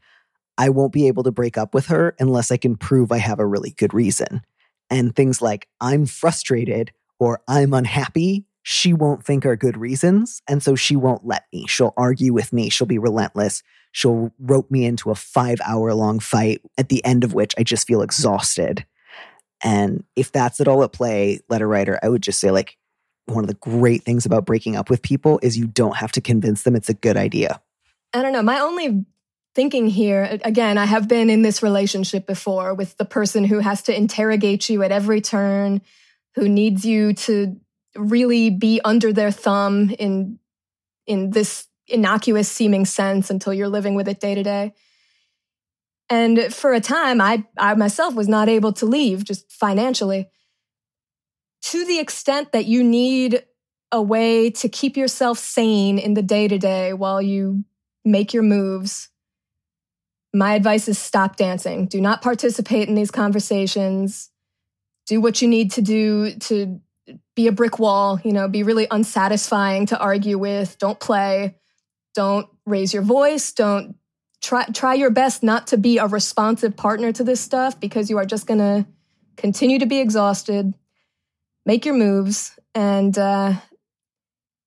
[0.57, 3.39] I won't be able to break up with her unless I can prove I have
[3.39, 4.41] a really good reason.
[4.89, 10.41] And things like, I'm frustrated or I'm unhappy, she won't think are good reasons.
[10.47, 11.65] And so she won't let me.
[11.67, 12.69] She'll argue with me.
[12.69, 13.61] She'll be relentless.
[13.91, 17.63] She'll rope me into a five hour long fight, at the end of which I
[17.63, 18.85] just feel exhausted.
[19.63, 22.77] And if that's at all at play, letter writer, I would just say, like,
[23.25, 26.21] one of the great things about breaking up with people is you don't have to
[26.21, 27.61] convince them it's a good idea.
[28.13, 28.43] I don't know.
[28.43, 29.05] My only
[29.55, 33.81] thinking here, again, I have been in this relationship before with the person who has
[33.83, 35.81] to interrogate you at every turn,
[36.35, 37.55] who needs you to
[37.95, 40.37] really be under their thumb in
[41.07, 44.73] in this innocuous seeming sense until you're living with it day to day.
[46.09, 50.29] And for a time, I, I myself was not able to leave just financially.
[51.63, 53.43] To the extent that you need
[53.91, 57.63] a way to keep yourself sane in the day to day while you
[58.03, 59.09] make your moves,
[60.35, 61.87] my advice is stop dancing.
[61.87, 64.29] Do not participate in these conversations.
[65.07, 66.81] Do what you need to do to
[67.35, 70.77] be a brick wall, you know, be really unsatisfying to argue with.
[70.77, 71.55] Don't play.
[72.15, 73.53] Don't raise your voice.
[73.53, 73.95] Don't
[74.41, 78.17] try try your best not to be a responsive partner to this stuff because you
[78.17, 78.85] are just going to
[79.37, 80.73] continue to be exhausted.
[81.65, 83.53] Make your moves and uh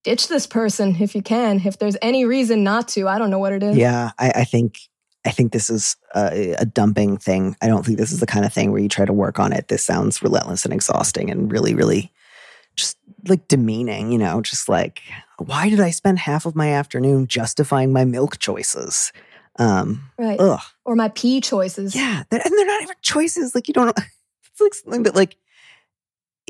[0.05, 1.61] ditch this person if you can.
[1.65, 3.77] If there's any reason not to, I don't know what it is.
[3.77, 4.79] Yeah, I, I think
[5.25, 7.57] I think this is a, a, dumping thing.
[7.61, 9.53] I don't think this is the kind of thing where you try to work on
[9.53, 9.69] it.
[9.69, 12.13] This sounds relentless and exhausting and really, really
[12.77, 15.03] just like demeaning, you know, just like,
[15.39, 19.13] why did I spend half of my afternoon justifying my milk choices?
[19.59, 20.39] Um, right.
[20.41, 20.61] Ugh.
[20.85, 21.95] Or my pee choices.
[21.95, 22.23] Yeah.
[22.31, 23.55] and they're not even choices.
[23.55, 25.37] Like, you don't, it's like something that, like,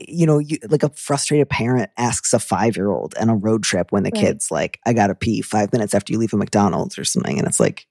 [0.06, 3.64] you know, you, like a frustrated parent asks a five year old on a road
[3.64, 4.26] trip when the right.
[4.26, 7.36] kid's like, I gotta pee five minutes after you leave a McDonald's or something.
[7.36, 7.86] And it's like,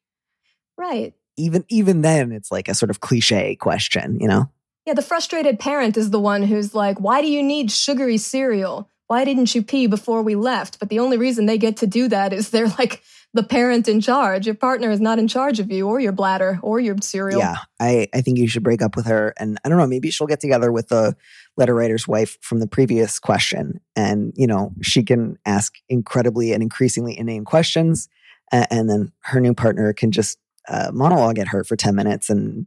[0.78, 1.14] right.
[1.38, 4.50] Even, even then, it's like a sort of cliche question, you know?
[4.86, 8.90] Yeah, the frustrated parent is the one who's like, why do you need sugary cereal?
[9.08, 10.80] Why didn't you pee before we left?
[10.80, 13.02] But the only reason they get to do that is they're like
[13.34, 14.46] the parent in charge.
[14.46, 17.40] Your partner is not in charge of you or your bladder or your cereal.
[17.40, 19.34] Yeah, I, I think you should break up with her.
[19.38, 21.16] And I don't know, maybe she'll get together with the
[21.56, 23.80] letter writer's wife from the previous question.
[23.96, 28.10] And, you know, she can ask incredibly and increasingly inane questions.
[28.52, 30.38] And, and then her new partner can just
[30.68, 32.66] uh, monologue at her for 10 minutes and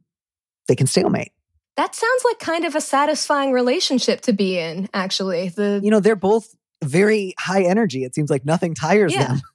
[0.69, 1.33] they can stalemate.
[1.77, 5.49] That sounds like kind of a satisfying relationship to be in, actually.
[5.49, 8.05] The You know, they're both very high energy.
[8.05, 9.29] It seems like nothing tires yeah.
[9.29, 9.41] them.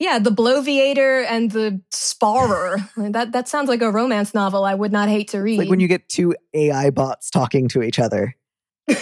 [0.00, 2.88] Yeah, the bloviator and the sparer.
[3.12, 5.56] that that sounds like a romance novel I would not hate to read.
[5.56, 8.34] It's like when you get two AI bots talking to each other.
[8.88, 8.96] yeah,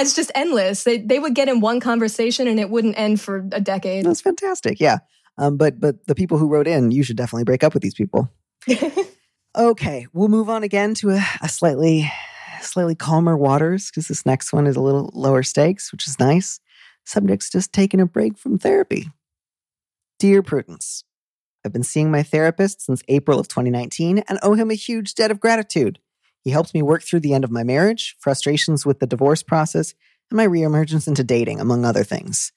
[0.00, 0.84] it's just endless.
[0.84, 4.06] They they would get in one conversation and it wouldn't end for a decade.
[4.06, 4.78] That's fantastic.
[4.78, 4.98] Yeah.
[5.38, 7.94] Um, but but the people who wrote in, you should definitely break up with these
[7.94, 8.30] people.
[9.56, 12.12] Okay, we'll move on again to a, a slightly
[12.60, 16.60] slightly calmer waters because this next one is a little lower stakes, which is nice.
[17.06, 19.08] Subject's just taking a break from therapy.
[20.18, 21.04] Dear Prudence,
[21.64, 25.30] I've been seeing my therapist since April of 2019 and owe him a huge debt
[25.30, 26.00] of gratitude.
[26.42, 29.94] He helped me work through the end of my marriage, frustrations with the divorce process,
[30.30, 32.52] and my reemergence into dating, among other things.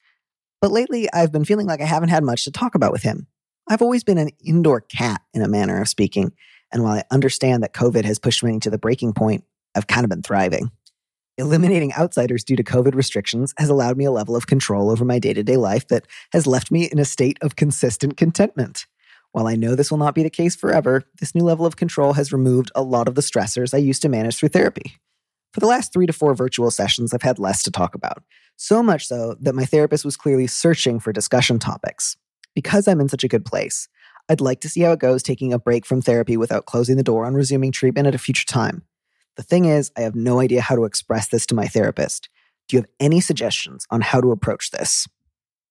[0.60, 3.26] But lately, I've been feeling like I haven't had much to talk about with him.
[3.68, 6.32] I've always been an indoor cat, in a manner of speaking,
[6.72, 9.44] and while I understand that COVID has pushed me to the breaking point,
[9.74, 10.70] I've kind of been thriving.
[11.38, 15.18] Eliminating outsiders due to COVID restrictions has allowed me a level of control over my
[15.18, 18.86] day to day life that has left me in a state of consistent contentment.
[19.32, 22.14] While I know this will not be the case forever, this new level of control
[22.14, 24.96] has removed a lot of the stressors I used to manage through therapy.
[25.52, 28.22] For the last three to four virtual sessions, I've had less to talk about.
[28.56, 32.16] So much so that my therapist was clearly searching for discussion topics.
[32.54, 33.88] Because I'm in such a good place,
[34.28, 37.02] I'd like to see how it goes taking a break from therapy without closing the
[37.02, 38.82] door on resuming treatment at a future time.
[39.36, 42.28] The thing is, I have no idea how to express this to my therapist.
[42.68, 45.08] Do you have any suggestions on how to approach this?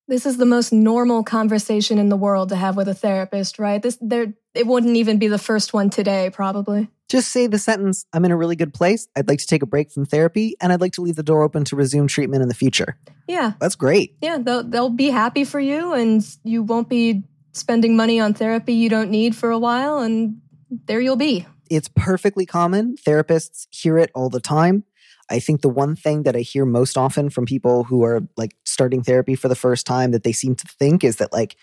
[0.09, 3.81] This is the most normal conversation in the world to have with a therapist, right?
[3.81, 6.89] This there it wouldn't even be the first one today, probably.
[7.09, 9.07] Just say the sentence, I'm in a really good place.
[9.15, 11.41] I'd like to take a break from therapy and I'd like to leave the door
[11.43, 12.97] open to resume treatment in the future.
[13.27, 13.53] Yeah.
[13.59, 14.15] That's great.
[14.21, 18.73] Yeah, they'll they'll be happy for you and you won't be spending money on therapy
[18.73, 20.41] you don't need for a while, and
[20.85, 21.45] there you'll be.
[21.69, 22.95] It's perfectly common.
[22.95, 24.83] Therapists hear it all the time.
[25.29, 28.55] I think the one thing that I hear most often from people who are like
[28.65, 31.55] starting therapy for the first time that they seem to think is that like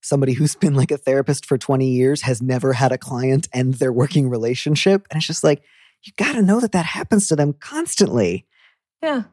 [0.00, 3.74] somebody who's been like a therapist for 20 years has never had a client end
[3.74, 5.06] their working relationship.
[5.10, 5.62] And it's just like,
[6.02, 8.46] you got to know that that happens to them constantly.
[9.02, 9.24] Yeah.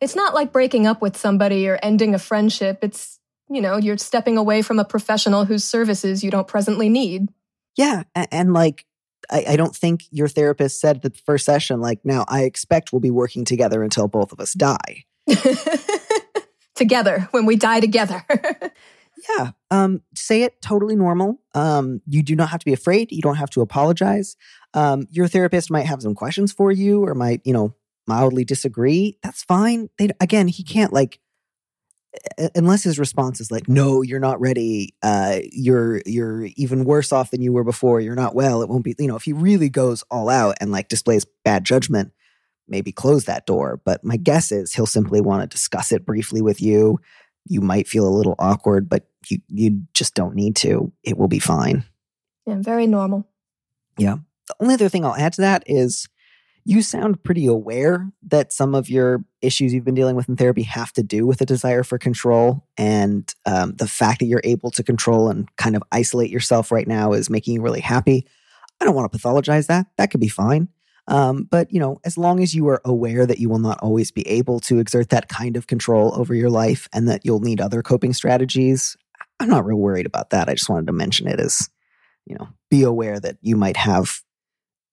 [0.00, 2.78] It's not like breaking up with somebody or ending a friendship.
[2.82, 7.28] It's, you know, you're stepping away from a professional whose services you don't presently need.
[7.76, 8.04] Yeah.
[8.14, 8.86] And, and like,
[9.30, 12.92] I, I, don't think your therapist said at the first session, like, now I expect
[12.92, 15.04] we'll be working together until both of us die.
[16.74, 18.24] together, when we die together.
[19.28, 19.50] yeah.
[19.70, 21.40] Um, say it totally normal.
[21.54, 23.12] Um, you do not have to be afraid.
[23.12, 24.36] You don't have to apologize.
[24.74, 27.74] Um, your therapist might have some questions for you or might, you know,
[28.06, 29.18] mildly disagree.
[29.22, 29.88] That's fine.
[29.98, 31.20] They, again, he can't like
[32.54, 37.30] unless his response is like no you're not ready uh, you're you're even worse off
[37.30, 39.68] than you were before you're not well it won't be you know if he really
[39.68, 42.12] goes all out and like displays bad judgment
[42.66, 46.42] maybe close that door but my guess is he'll simply want to discuss it briefly
[46.42, 46.98] with you
[47.50, 51.28] you might feel a little awkward but you you just don't need to it will
[51.28, 51.84] be fine
[52.46, 53.26] yeah very normal
[53.98, 56.08] yeah the only other thing i'll add to that is
[56.64, 60.62] you sound pretty aware that some of your issues you've been dealing with in therapy
[60.62, 62.66] have to do with a desire for control.
[62.76, 66.86] And um, the fact that you're able to control and kind of isolate yourself right
[66.86, 68.26] now is making you really happy.
[68.80, 69.86] I don't want to pathologize that.
[69.96, 70.68] That could be fine.
[71.08, 74.10] Um, but, you know, as long as you are aware that you will not always
[74.10, 77.60] be able to exert that kind of control over your life and that you'll need
[77.60, 78.96] other coping strategies,
[79.40, 80.48] I'm not real worried about that.
[80.48, 81.68] I just wanted to mention it as,
[82.26, 84.20] you know, be aware that you might have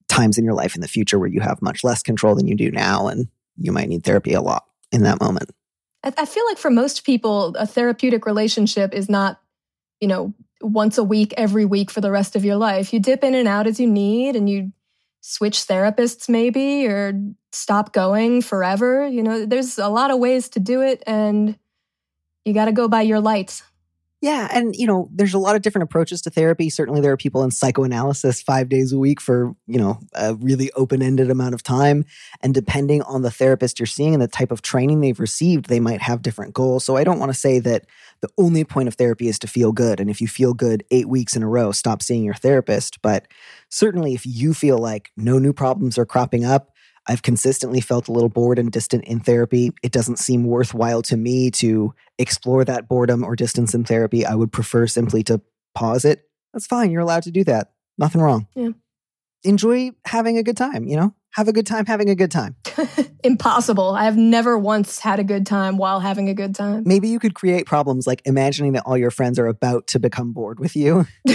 [0.07, 2.55] times in your life in the future where you have much less control than you
[2.55, 5.51] do now and you might need therapy a lot in that moment.
[6.03, 9.41] I feel like for most people, a therapeutic relationship is not,
[9.99, 12.93] you know, once a week, every week for the rest of your life.
[12.93, 14.71] You dip in and out as you need and you
[15.27, 17.11] switch therapists maybe or
[17.51, 19.05] stop going forever.
[19.05, 21.59] You know, there's a lot of ways to do it and
[22.45, 23.61] you got to go by your lights.
[24.27, 24.49] Yeah.
[24.51, 26.69] And, you know, there's a lot of different approaches to therapy.
[26.69, 30.69] Certainly, there are people in psychoanalysis five days a week for, you know, a really
[30.73, 32.03] open ended amount of time.
[32.41, 35.79] And depending on the therapist you're seeing and the type of training they've received, they
[35.79, 36.83] might have different goals.
[36.83, 37.85] So I don't want to say that
[38.19, 40.01] the only point of therapy is to feel good.
[40.01, 43.01] And if you feel good eight weeks in a row, stop seeing your therapist.
[43.01, 43.29] But
[43.69, 46.73] certainly, if you feel like no new problems are cropping up,
[47.07, 49.71] I've consistently felt a little bored and distant in therapy.
[49.81, 54.25] It doesn't seem worthwhile to me to explore that boredom or distance in therapy.
[54.25, 55.41] I would prefer simply to
[55.73, 56.23] pause it.
[56.53, 56.91] That's fine.
[56.91, 57.71] You're allowed to do that.
[57.97, 58.47] Nothing wrong.
[58.55, 58.69] Yeah.
[59.43, 61.13] Enjoy having a good time, you know?
[61.35, 62.55] Have a good time having a good time.
[63.23, 63.91] Impossible.
[63.91, 66.83] I have never once had a good time while having a good time.
[66.85, 70.33] Maybe you could create problems like imagining that all your friends are about to become
[70.33, 71.05] bored with you.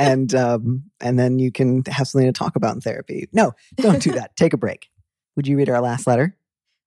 [0.00, 3.28] and um, and then you can have something to talk about in therapy.
[3.32, 4.34] No, don't do that.
[4.34, 4.88] Take a break.
[5.36, 6.36] Would you read our last letter?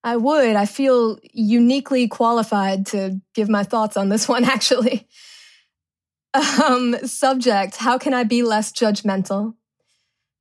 [0.02, 0.56] I would.
[0.56, 5.08] I feel uniquely qualified to give my thoughts on this one, actually.
[6.34, 9.54] Um, subject How can I be less judgmental?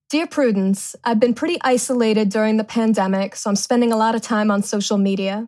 [0.10, 4.22] Dear Prudence, I've been pretty isolated during the pandemic, so I'm spending a lot of
[4.22, 5.48] time on social media.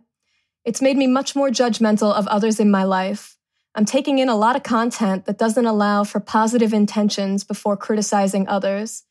[0.63, 3.34] It's made me much more judgmental of others in my life.
[3.77, 8.47] I'm taking in a lot of content that doesn't allow for positive intentions before criticizing
[8.47, 9.03] others,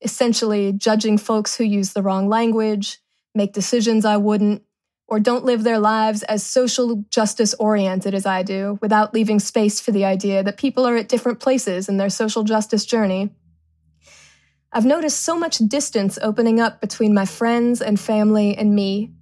[0.00, 3.00] essentially judging folks who use the wrong language,
[3.34, 4.62] make decisions I wouldn't,
[5.08, 9.78] or don't live their lives as social justice oriented as I do, without leaving space
[9.78, 13.30] for the idea that people are at different places in their social justice journey.
[14.72, 19.12] I've noticed so much distance opening up between my friends and family and me,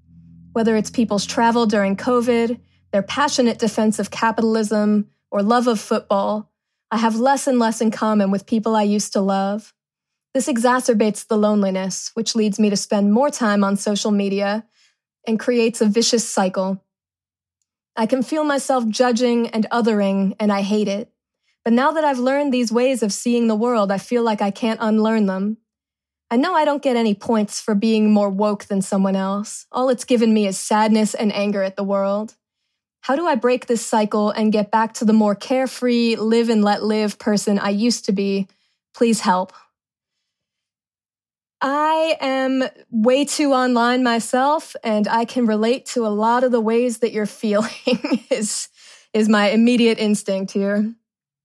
[0.52, 2.60] whether it's people's travel during COVID
[2.92, 6.50] their passionate defense of capitalism, or love of football,
[6.90, 9.74] I have less and less in common with people I used to love.
[10.34, 14.64] This exacerbates the loneliness, which leads me to spend more time on social media
[15.26, 16.82] and creates a vicious cycle.
[17.96, 21.10] I can feel myself judging and othering, and I hate it.
[21.64, 24.50] But now that I've learned these ways of seeing the world, I feel like I
[24.50, 25.56] can't unlearn them.
[26.30, 29.66] I know I don't get any points for being more woke than someone else.
[29.72, 32.34] All it's given me is sadness and anger at the world.
[33.06, 36.64] How do I break this cycle and get back to the more carefree, live and
[36.64, 38.48] let live person I used to be?
[38.96, 39.52] Please help.
[41.60, 46.60] I am way too online myself, and I can relate to a lot of the
[46.60, 47.70] ways that you're feeling,
[48.32, 48.68] is,
[49.12, 50.92] is my immediate instinct here.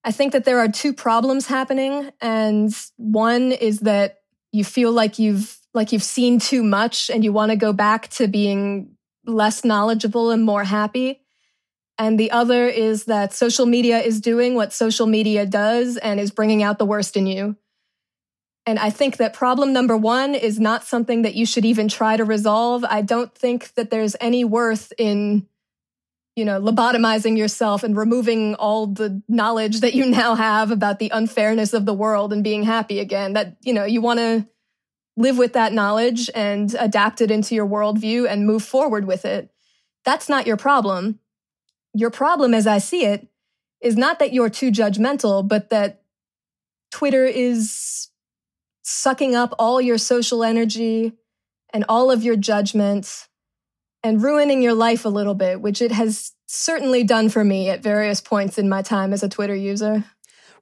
[0.04, 4.22] I think that there are two problems happening, and one is that
[4.52, 8.08] you feel like you've like you've seen too much and you want to go back
[8.08, 11.21] to being less knowledgeable and more happy.
[12.02, 16.32] And the other is that social media is doing what social media does and is
[16.32, 17.56] bringing out the worst in you.
[18.66, 22.18] And I think that problem number one is not something that you should even try
[22.18, 22.84] to resolve.
[22.84, 25.46] I don't think that there's any worth in,
[26.36, 31.12] you know, lobotomizing yourself and removing all the knowledge that you now have about the
[31.14, 33.34] unfairness of the world and being happy again.
[33.34, 34.48] That, you know, you want to
[35.18, 39.52] live with that knowledge and adapt it into your worldview and move forward with it.
[40.04, 41.20] That's not your problem.
[41.94, 43.28] Your problem, as I see it,
[43.82, 46.04] is not that you're too judgmental, but that
[46.92, 48.10] Twitter is
[48.84, 51.14] sucking up all your social energy
[51.74, 53.28] and all of your judgment
[54.04, 57.84] and ruining your life a little bit, which it has certainly done for me at
[57.84, 60.04] various points in my time as a Twitter user.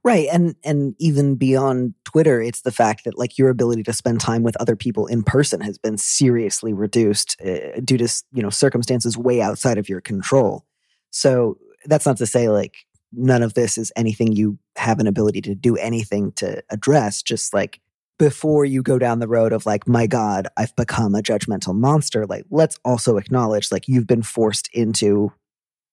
[0.04, 0.28] Right.
[0.32, 4.44] And and even beyond Twitter, it's the fact that like your ability to spend time
[4.44, 9.18] with other people in person has been seriously reduced uh, due to, you know, circumstances
[9.18, 10.66] way outside of your control.
[11.12, 12.76] So that's not to say like
[13.12, 17.54] none of this is anything you have an ability to do anything to address, just
[17.54, 17.80] like
[18.18, 22.26] before you go down the road of like my god, I've become a judgmental monster,
[22.26, 25.32] like let's also acknowledge like you've been forced into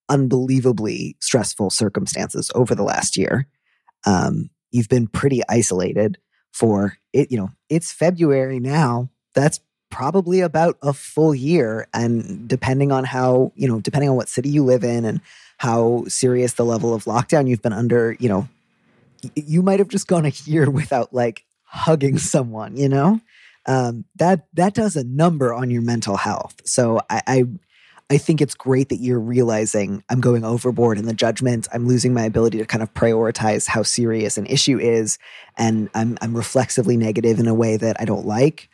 [0.08, 3.48] unbelievably stressful circumstances over the last year
[4.06, 6.18] um, you've been pretty isolated
[6.52, 7.30] for it.
[7.30, 9.10] You know, it's February now.
[9.34, 9.60] That's
[9.90, 11.88] probably about a full year.
[11.94, 15.20] And depending on how, you know, depending on what city you live in and
[15.58, 18.48] how serious the level of lockdown you've been under, you know,
[19.34, 23.20] you might have just gone a year without like hugging someone, you know?
[23.68, 26.54] Um, that that does a number on your mental health.
[26.64, 27.44] So I, I
[28.08, 31.66] I think it's great that you're realizing I'm going overboard in the judgment.
[31.72, 35.18] I'm losing my ability to kind of prioritize how serious an issue is,
[35.58, 38.70] and I'm I'm reflexively negative in a way that I don't like.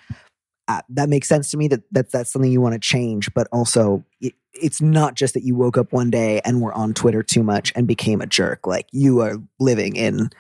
[0.69, 1.69] Uh, that makes sense to me.
[1.69, 5.43] That, that that's something you want to change, but also it, it's not just that
[5.43, 8.67] you woke up one day and were on Twitter too much and became a jerk.
[8.67, 10.31] Like you are living in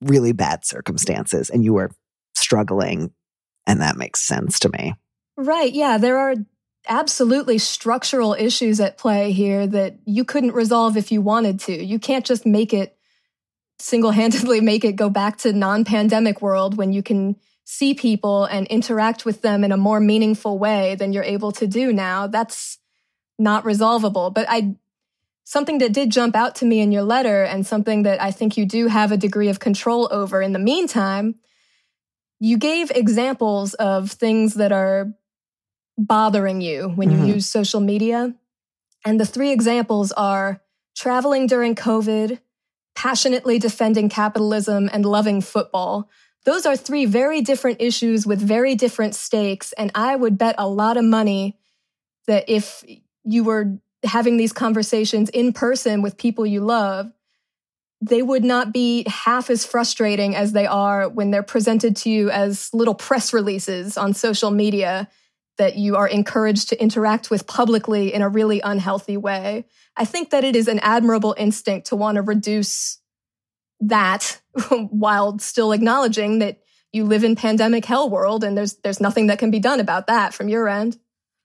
[0.00, 1.90] really bad circumstances and you are
[2.34, 3.12] struggling,
[3.66, 4.94] and that makes sense to me.
[5.36, 5.72] Right.
[5.72, 5.98] Yeah.
[5.98, 6.34] There are
[6.88, 11.84] absolutely structural issues at play here that you couldn't resolve if you wanted to.
[11.84, 12.96] You can't just make it
[13.78, 18.44] single handedly make it go back to non pandemic world when you can see people
[18.44, 22.26] and interact with them in a more meaningful way than you're able to do now.
[22.26, 22.78] That's
[23.38, 24.30] not resolvable.
[24.30, 24.76] But I,
[25.44, 28.56] something that did jump out to me in your letter and something that I think
[28.56, 31.36] you do have a degree of control over in the meantime,
[32.38, 35.12] you gave examples of things that are
[35.96, 37.26] bothering you when you mm-hmm.
[37.26, 38.34] use social media.
[39.04, 40.60] And the three examples are
[40.96, 42.40] traveling during COVID,
[42.94, 46.08] passionately defending capitalism, and loving football.
[46.44, 49.72] Those are three very different issues with very different stakes.
[49.72, 51.58] And I would bet a lot of money
[52.26, 52.84] that if
[53.24, 57.10] you were having these conversations in person with people you love,
[58.00, 62.30] they would not be half as frustrating as they are when they're presented to you
[62.30, 65.08] as little press releases on social media
[65.56, 69.64] that you are encouraged to interact with publicly in a really unhealthy way.
[69.96, 72.98] I think that it is an admirable instinct to want to reduce
[73.88, 74.40] that
[74.90, 76.60] while still acknowledging that
[76.92, 80.06] you live in pandemic hell world and there's there's nothing that can be done about
[80.06, 80.98] that from your end.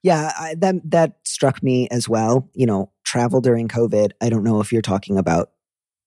[0.03, 2.49] Yeah, I, that that struck me as well.
[2.53, 4.11] You know, travel during COVID.
[4.21, 5.51] I don't know if you're talking about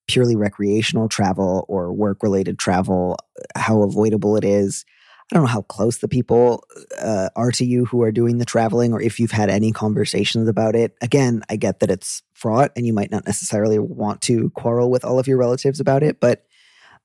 [0.09, 3.17] purely recreational travel or work related travel,
[3.57, 4.85] how avoidable it is.
[5.33, 6.63] I don't know how close the people
[7.01, 10.47] uh, are to you who are doing the traveling or if you've had any conversations
[10.47, 10.95] about it.
[11.01, 15.07] Again, I get that it's fraught and you might not necessarily want to quarrel with
[15.07, 16.45] all of your relatives about it, but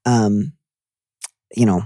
[0.05, 0.51] um,
[1.55, 1.83] you know,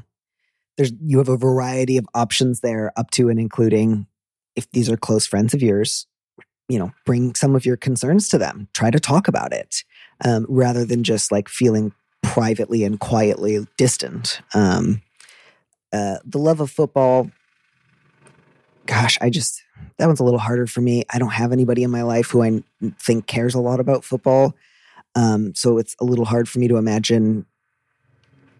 [0.77, 4.07] there's you have a variety of options there up to and including
[4.55, 6.07] if these are close friends of yours,
[6.67, 8.67] you know, bring some of your concerns to them.
[8.73, 9.83] Try to talk about it
[10.25, 14.41] um, rather than just like feeling privately and quietly distant.
[14.55, 15.03] Um,
[15.93, 17.29] uh, the love of football,
[18.85, 19.63] gosh, I just,
[19.97, 21.03] that one's a little harder for me.
[21.09, 22.63] I don't have anybody in my life who I
[22.99, 24.55] think cares a lot about football.
[25.15, 27.45] Um, so it's a little hard for me to imagine.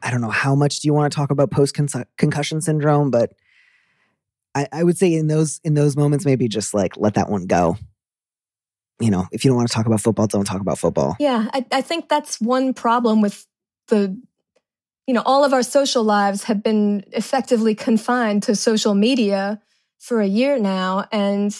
[0.02, 1.76] I don't know how much do you want to talk about post
[2.18, 3.34] concussion syndrome, but
[4.54, 7.46] I, I would say in those in those moments, maybe just like let that one
[7.46, 7.78] go.
[9.00, 11.16] You know, if you don't want to talk about football, don't talk about football.
[11.20, 13.48] Yeah, I, I think that's one problem with
[13.88, 14.20] the
[15.12, 19.59] you know, all of our social lives have been effectively confined to social media
[19.99, 21.05] for a year now.
[21.12, 21.53] And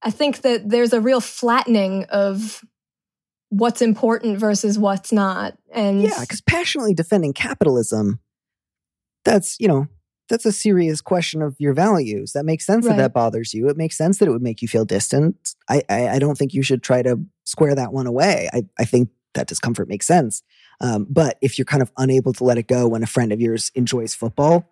[0.00, 2.64] I think that there's a real flattening of
[3.50, 5.58] what's important versus what's not.
[5.70, 8.20] And yeah, because passionately defending capitalism,
[9.22, 9.86] that's, you know,
[10.30, 12.32] that's a serious question of your values.
[12.32, 12.96] That makes sense right.
[12.96, 13.68] that that bothers you.
[13.68, 15.36] It makes sense that it would make you feel distant.
[15.68, 18.48] I, I, I don't think you should try to square that one away.
[18.54, 20.42] I, I think that discomfort makes sense.
[20.80, 23.40] Um, but if you're kind of unable to let it go when a friend of
[23.40, 24.70] yours enjoys football,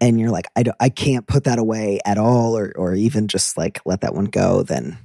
[0.00, 3.28] and you're like, I don't, I can't put that away at all, or or even
[3.28, 4.98] just like let that one go, then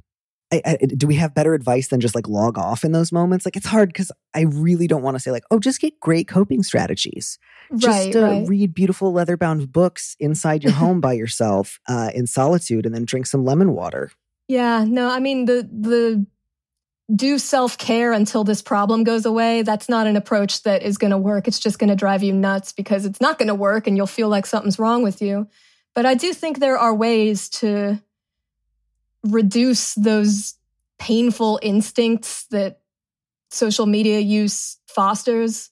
[0.53, 3.45] I, I, do we have better advice than just like log off in those moments?
[3.45, 6.27] Like it's hard because I really don't want to say like, oh, just get great
[6.27, 7.39] coping strategies.
[7.75, 8.47] Just right, uh, right.
[8.47, 13.05] read beautiful leather bound books inside your home by yourself uh, in solitude, and then
[13.05, 14.11] drink some lemon water.
[14.47, 16.25] Yeah, no, I mean the the
[17.13, 19.61] do self-care until this problem goes away.
[19.61, 21.47] That's not an approach that is going to work.
[21.47, 24.07] It's just going to drive you nuts because it's not going to work and you'll
[24.07, 25.47] feel like something's wrong with you.
[25.93, 28.01] But I do think there are ways to
[29.23, 30.55] reduce those
[30.97, 32.79] painful instincts that
[33.51, 35.69] social media use fosters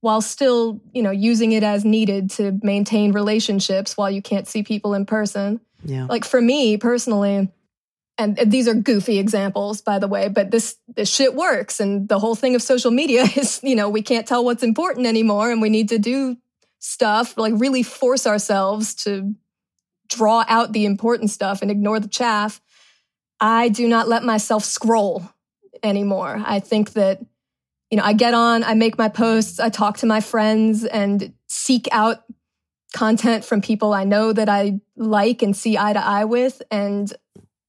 [0.00, 4.62] while still, you know, using it as needed to maintain relationships while you can't see
[4.62, 5.60] people in person.
[5.84, 6.06] Yeah.
[6.06, 7.50] Like for me personally,
[8.16, 11.80] and these are goofy examples by the way but this this shit works.
[11.80, 15.06] And the whole thing of social media is you know we can't tell what's important
[15.06, 16.36] anymore and we need to do
[16.78, 19.34] stuff like really force ourselves to
[20.08, 22.60] draw out the important stuff and ignore the chaff.
[23.40, 25.22] I do not let myself scroll
[25.82, 26.42] anymore.
[26.44, 27.20] I think that
[27.90, 31.32] you know i get on i make my posts i talk to my friends and
[31.46, 32.24] seek out
[32.92, 36.62] content from people i know that i like and see eye to eye with.
[36.70, 37.12] And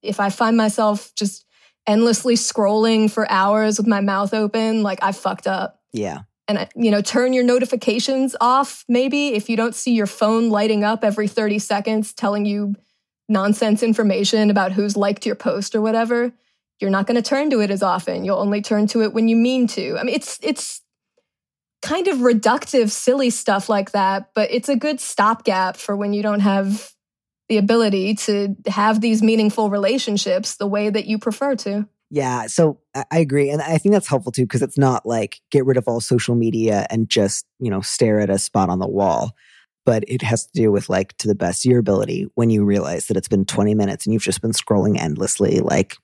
[0.06, 1.46] if I find myself just
[1.88, 5.80] endlessly scrolling for hours with my mouth open, like I fucked up.
[5.94, 6.22] Yeah.
[6.48, 10.84] And you know, turn your notifications off maybe if you don't see your phone lighting
[10.84, 12.76] up every 30 seconds telling you
[13.28, 16.32] nonsense information about who's liked your post or whatever,
[16.80, 18.26] you're not going to turn to it as often.
[18.26, 19.98] You'll only turn to it when you mean to.
[19.98, 20.82] I mean, it's it's
[21.82, 26.22] kind of reductive silly stuff like that, but it's a good stopgap for when you
[26.22, 26.92] don't have
[27.50, 31.88] the ability to have these meaningful relationships the way that you prefer to.
[32.12, 35.66] Yeah, so I agree, and I think that's helpful too because it's not like get
[35.66, 38.88] rid of all social media and just you know stare at a spot on the
[38.88, 39.36] wall,
[39.86, 42.64] but it has to do with like to the best of your ability when you
[42.64, 45.98] realize that it's been 20 minutes and you've just been scrolling endlessly, like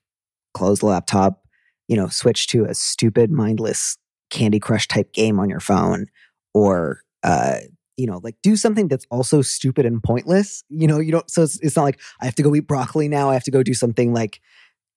[0.54, 1.44] close the laptop,
[1.88, 3.96] you know, switch to a stupid, mindless
[4.30, 6.06] Candy Crush type game on your phone,
[6.52, 7.58] or uh,
[7.96, 10.64] you know, like do something that's also stupid and pointless.
[10.68, 11.30] You know, you don't.
[11.30, 13.30] So it's, it's not like I have to go eat broccoli now.
[13.30, 14.40] I have to go do something like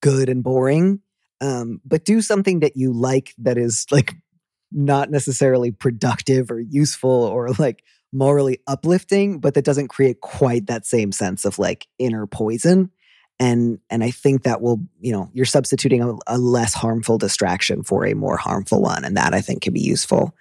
[0.01, 1.01] good and boring.
[1.41, 4.15] Um, but do something that you like that is like
[4.71, 7.83] not necessarily productive or useful or like
[8.13, 12.89] morally uplifting, but that doesn't create quite that same sense of like inner poison.
[13.37, 17.83] And and I think that will, you know, you're substituting a, a less harmful distraction
[17.83, 19.03] for a more harmful one.
[19.03, 20.33] And that I think can be useful.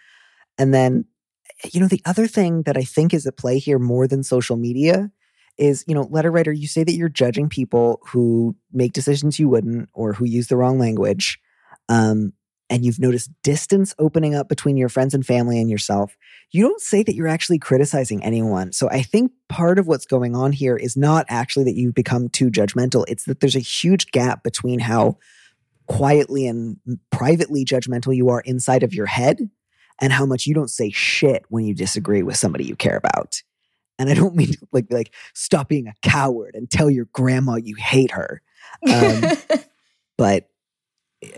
[0.59, 1.05] And then
[1.73, 4.57] you know, the other thing that I think is at play here more than social
[4.57, 5.11] media
[5.57, 9.49] is, you know, letter writer, you say that you're judging people who make decisions you
[9.49, 11.39] wouldn't or who use the wrong language.
[11.89, 12.33] Um,
[12.71, 16.17] and you've noticed distance opening up between your friends and family and yourself.
[16.51, 18.73] You don't say that you're actually criticizing anyone.
[18.73, 22.29] So I think part of what's going on here is not actually that you've become
[22.29, 23.05] too judgmental.
[23.07, 25.19] It's that there's a huge gap between how
[25.87, 26.79] quietly and
[27.11, 29.51] privately judgmental you are inside of your head
[30.01, 33.43] and how much you don't say shit when you disagree with somebody you care about.
[33.99, 37.77] And I don't mean like like stop being a coward and tell your grandma you
[37.77, 38.43] hate her.
[38.91, 39.23] Um,
[40.19, 40.49] but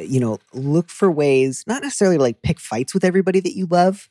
[0.00, 3.66] you know, look for ways not necessarily to like pick fights with everybody that you
[3.66, 4.08] love,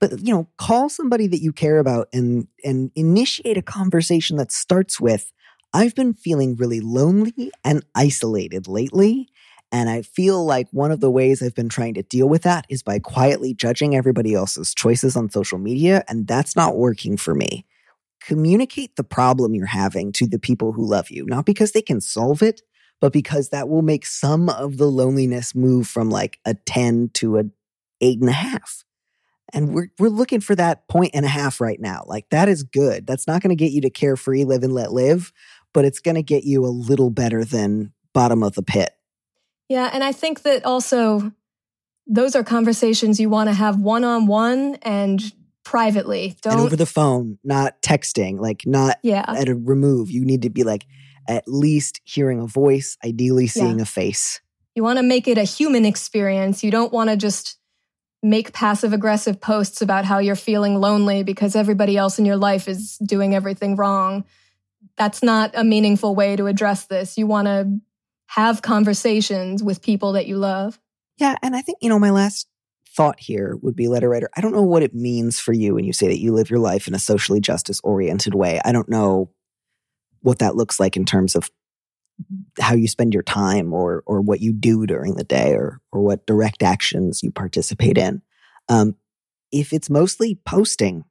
[0.00, 4.52] but you know, call somebody that you care about and and initiate a conversation that
[4.52, 5.32] starts with
[5.74, 9.28] I've been feeling really lonely and isolated lately.
[9.70, 12.66] And I feel like one of the ways I've been trying to deal with that
[12.70, 16.04] is by quietly judging everybody else's choices on social media.
[16.08, 17.66] And that's not working for me.
[18.20, 22.00] Communicate the problem you're having to the people who love you, not because they can
[22.00, 22.62] solve it,
[23.00, 27.38] but because that will make some of the loneliness move from like a 10 to
[27.38, 27.44] a
[28.00, 28.84] eight and a half.
[29.52, 32.04] And we're, we're looking for that point and a half right now.
[32.06, 33.06] Like that is good.
[33.06, 35.32] That's not going to get you to carefree, live and let live,
[35.72, 38.90] but it's going to get you a little better than bottom of the pit.
[39.68, 41.32] Yeah, and I think that also
[42.06, 45.22] those are conversations you want to have one on one and
[45.64, 46.36] privately.
[46.40, 49.24] Don't and over the phone, not texting, like not yeah.
[49.28, 50.10] at a remove.
[50.10, 50.86] You need to be like
[51.28, 53.82] at least hearing a voice, ideally seeing Yeah.
[53.82, 54.40] a face.
[54.74, 56.64] You want to make it a human experience.
[56.64, 57.58] You don't want to just
[58.22, 62.66] make passive aggressive posts about how you're feeling lonely because everybody else in your life
[62.66, 64.24] is doing everything wrong.
[64.96, 67.18] That's not a meaningful way to address this.
[67.18, 67.78] You want to
[68.28, 70.78] have conversations with people that you love.
[71.18, 72.46] Yeah, and I think you know my last
[72.96, 74.30] thought here would be letter writer.
[74.36, 76.58] I don't know what it means for you when you say that you live your
[76.58, 78.60] life in a socially justice oriented way.
[78.64, 79.30] I don't know
[80.20, 81.50] what that looks like in terms of
[82.60, 86.02] how you spend your time or or what you do during the day or or
[86.02, 88.22] what direct actions you participate in.
[88.68, 88.96] Um,
[89.50, 91.04] if it's mostly posting,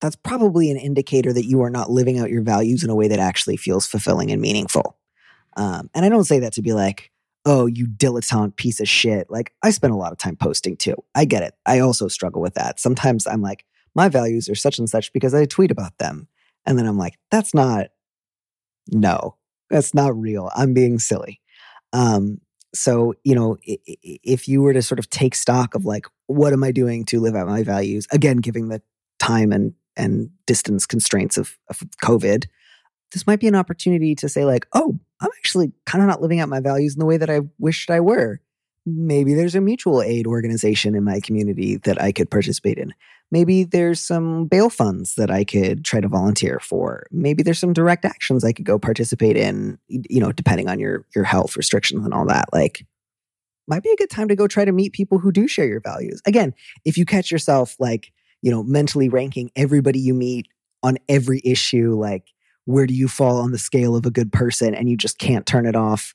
[0.00, 3.08] that's probably an indicator that you are not living out your values in a way
[3.08, 4.96] that actually feels fulfilling and meaningful.
[5.56, 7.10] Um, and I don't say that to be like,
[7.46, 9.30] oh, you dilettante piece of shit.
[9.30, 10.96] Like, I spend a lot of time posting too.
[11.14, 11.54] I get it.
[11.66, 12.80] I also struggle with that.
[12.80, 16.28] Sometimes I'm like, my values are such and such because I tweet about them.
[16.66, 17.88] And then I'm like, that's not,
[18.90, 19.36] no,
[19.70, 20.50] that's not real.
[20.54, 21.40] I'm being silly.
[21.92, 22.40] Um,
[22.74, 26.64] so, you know, if you were to sort of take stock of like, what am
[26.64, 28.06] I doing to live out my values?
[28.10, 28.82] Again, giving the
[29.18, 32.46] time and and distance constraints of, of COVID,
[33.14, 36.40] this might be an opportunity to say, like, oh, I'm actually kind of not living
[36.40, 38.40] out my values in the way that I wished I were.
[38.84, 42.92] Maybe there's a mutual aid organization in my community that I could participate in.
[43.30, 47.06] Maybe there's some bail funds that I could try to volunteer for.
[47.10, 51.06] Maybe there's some direct actions I could go participate in, you know, depending on your
[51.14, 52.52] your health restrictions and all that.
[52.52, 52.84] Like
[53.66, 55.80] might be a good time to go try to meet people who do share your
[55.80, 56.20] values.
[56.26, 56.52] Again,
[56.84, 58.12] if you catch yourself like,
[58.42, 60.48] you know, mentally ranking everybody you meet
[60.82, 62.33] on every issue like
[62.64, 65.46] where do you fall on the scale of a good person and you just can't
[65.46, 66.14] turn it off?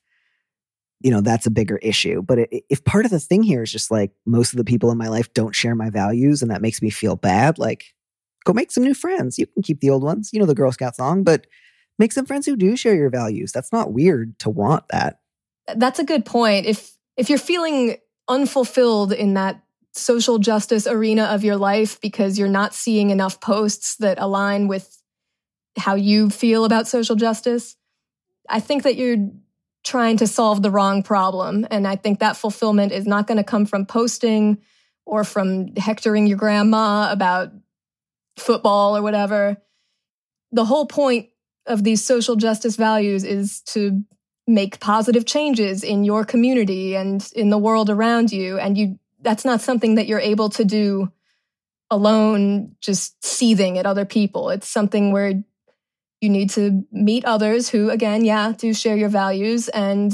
[1.01, 2.21] You know that's a bigger issue.
[2.21, 4.97] But if part of the thing here is just like most of the people in
[4.97, 7.93] my life don't share my values and that makes me feel bad like
[8.45, 9.39] go make some new friends.
[9.39, 10.31] You can keep the old ones.
[10.33, 11.47] You know the girl scout song but
[11.97, 13.51] make some friends who do share your values.
[13.51, 15.19] That's not weird to want that.
[15.75, 16.65] That's a good point.
[16.65, 17.97] If if you're feeling
[18.27, 19.61] unfulfilled in that
[19.93, 24.98] social justice arena of your life because you're not seeing enough posts that align with
[25.79, 27.75] how you feel about social justice,
[28.47, 29.29] I think that you're
[29.83, 31.65] trying to solve the wrong problem.
[31.71, 34.59] And I think that fulfillment is not going to come from posting
[35.05, 37.51] or from hectoring your grandma about
[38.37, 39.57] football or whatever.
[40.51, 41.29] The whole point
[41.65, 44.03] of these social justice values is to
[44.47, 49.45] make positive changes in your community and in the world around you and you that's
[49.45, 51.11] not something that you're able to do
[51.91, 55.43] alone just seething at other people it's something where
[56.21, 59.69] you need to meet others who again yeah do share your values.
[59.69, 60.13] And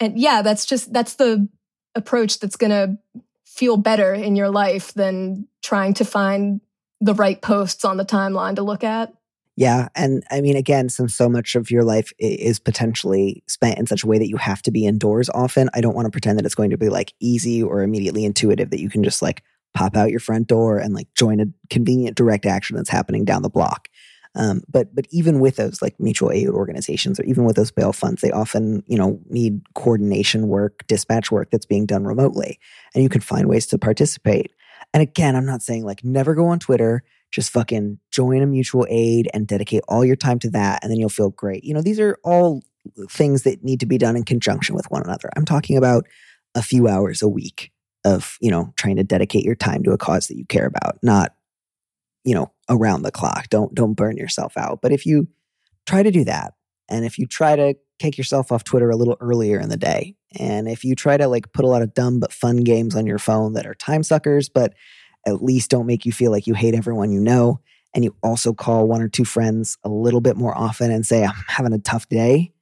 [0.00, 1.48] and yeah that's just that's the
[1.94, 2.98] approach that's going to
[3.44, 6.60] feel better in your life than trying to find
[7.00, 9.12] the right posts on the timeline to look at.
[9.56, 13.86] Yeah and i mean again since so much of your life is potentially spent in
[13.86, 16.38] such a way that you have to be indoors often i don't want to pretend
[16.38, 19.44] that it's going to be like easy or immediately intuitive that you can just like
[19.72, 23.42] pop out your front door and like join a convenient direct action that's happening down
[23.42, 23.88] the block
[24.36, 27.92] um, but but even with those like mutual aid organizations or even with those bail
[27.92, 32.58] funds, they often you know need coordination work, dispatch work that's being done remotely,
[32.94, 34.52] and you can find ways to participate.
[34.92, 37.04] And again, I'm not saying like never go on Twitter.
[37.30, 40.98] Just fucking join a mutual aid and dedicate all your time to that, and then
[40.98, 41.64] you'll feel great.
[41.64, 42.62] You know, these are all
[43.08, 45.30] things that need to be done in conjunction with one another.
[45.36, 46.06] I'm talking about
[46.54, 47.72] a few hours a week
[48.04, 50.98] of you know trying to dedicate your time to a cause that you care about,
[51.02, 51.34] not
[52.24, 53.48] you know, around the clock.
[53.50, 54.80] Don't don't burn yourself out.
[54.82, 55.28] But if you
[55.86, 56.54] try to do that,
[56.88, 60.16] and if you try to take yourself off Twitter a little earlier in the day,
[60.38, 63.06] and if you try to like put a lot of dumb but fun games on
[63.06, 64.74] your phone that are time suckers, but
[65.26, 67.60] at least don't make you feel like you hate everyone you know,
[67.94, 71.24] and you also call one or two friends a little bit more often and say,
[71.24, 72.52] I'm having a tough day,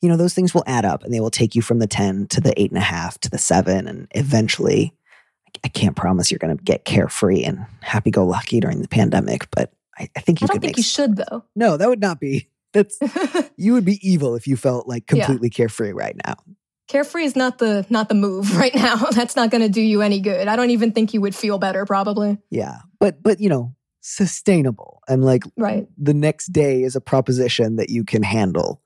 [0.00, 2.28] you know, those things will add up and they will take you from the 10
[2.28, 3.86] to the eight and a half to the seven.
[3.86, 4.94] And eventually
[5.64, 9.48] I can't promise you're going to get carefree and happy go lucky during the pandemic,
[9.50, 11.44] but I, I think you I don't think you should though.
[11.54, 12.48] No, that would not be.
[12.72, 12.98] That's
[13.56, 15.56] you would be evil if you felt like completely yeah.
[15.56, 16.34] carefree right now.
[16.88, 18.96] Carefree is not the not the move right now.
[19.12, 20.46] That's not going to do you any good.
[20.46, 22.38] I don't even think you would feel better probably.
[22.50, 22.78] Yeah.
[23.00, 25.86] But but you know, sustainable and like right.
[25.96, 28.82] the next day is a proposition that you can handle.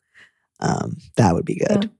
[0.60, 1.84] Um that would be good.
[1.84, 1.90] Yeah.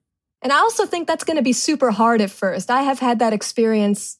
[0.43, 2.71] And I also think that's going to be super hard at first.
[2.71, 4.17] I have had that experience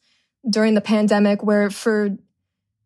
[0.49, 2.17] during the pandemic where for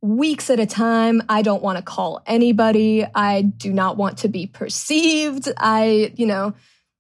[0.02, 3.06] weeks at a time, I don't want to call anybody.
[3.16, 5.50] I do not want to be perceived.
[5.58, 6.54] I, you know,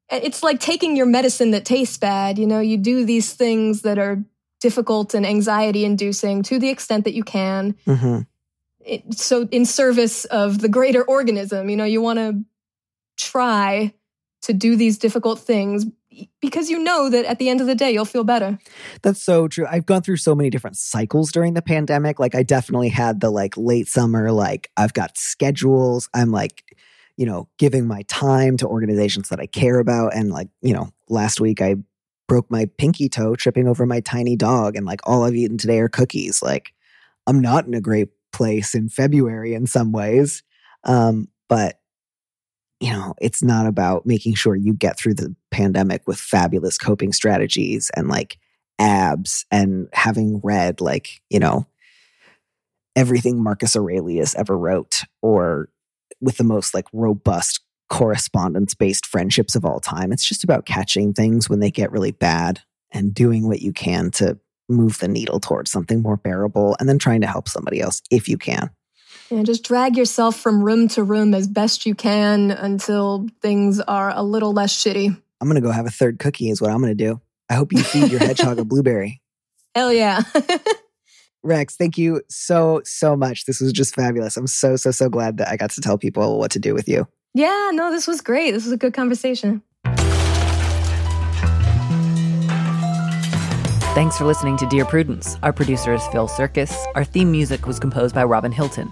[0.09, 2.39] it's like taking your medicine that tastes bad.
[2.39, 4.23] You know, you do these things that are
[4.59, 7.75] difficult and anxiety inducing to the extent that you can.
[7.85, 8.21] Mm-hmm.
[8.79, 12.43] It, so, in service of the greater organism, you know, you want to
[13.17, 13.93] try
[14.43, 15.85] to do these difficult things
[16.41, 18.57] because you know that at the end of the day you'll feel better.
[19.01, 19.65] That's so true.
[19.69, 22.19] I've gone through so many different cycles during the pandemic.
[22.19, 26.09] Like I definitely had the like late summer like I've got schedules.
[26.13, 26.63] I'm like
[27.17, 30.89] you know, giving my time to organizations that I care about and like, you know,
[31.07, 31.75] last week I
[32.27, 35.79] broke my pinky toe tripping over my tiny dog and like all I've eaten today
[35.79, 36.41] are cookies.
[36.41, 36.73] Like
[37.27, 40.43] I'm not in a great place in February in some ways.
[40.83, 41.79] Um, but
[42.79, 47.13] you know, it's not about making sure you get through the pandemic with fabulous coping
[47.13, 48.37] strategies and like
[48.79, 51.65] abs and having read like, you know,
[52.95, 55.69] everything Marcus Aurelius ever wrote or
[56.21, 60.11] with the most like robust correspondence based friendships of all time.
[60.11, 62.61] It's just about catching things when they get really bad
[62.91, 66.97] and doing what you can to move the needle towards something more bearable and then
[66.97, 68.69] trying to help somebody else if you can.
[69.31, 74.11] And just drag yourself from room to room as best you can until things are
[74.15, 75.19] a little less shitty.
[75.41, 77.21] I'm going to go have a third cookie, is what I'm going to do.
[77.49, 79.21] I hope you feed your hedgehog a blueberry.
[79.73, 80.21] Hell yeah.
[81.43, 83.45] Rax, thank you so, so much.
[83.45, 84.37] This was just fabulous.
[84.37, 86.87] I'm so, so, so glad that I got to tell people what to do with
[86.87, 87.07] you.
[87.33, 88.51] yeah, no, this was great.
[88.51, 89.61] This was a good conversation.
[93.93, 95.37] Thanks for listening to Dear Prudence.
[95.41, 96.75] Our producer is Phil Surkis.
[96.95, 98.91] Our theme music was composed by Robin Hilton.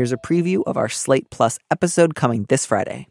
[0.00, 3.06] Here's a preview of our Slate Plus episode coming this Friday.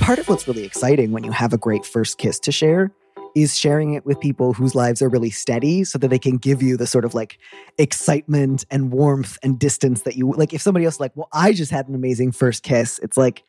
[0.00, 2.90] Part of what's really exciting when you have a great first kiss to share
[3.34, 6.60] is sharing it with people whose lives are really steady so that they can give
[6.60, 7.38] you the sort of like
[7.78, 10.52] excitement and warmth and distance that you like.
[10.52, 13.42] If somebody else is like, well, I just had an amazing first kiss, it's like,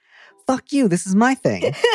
[0.48, 1.62] fuck you, this is my thing.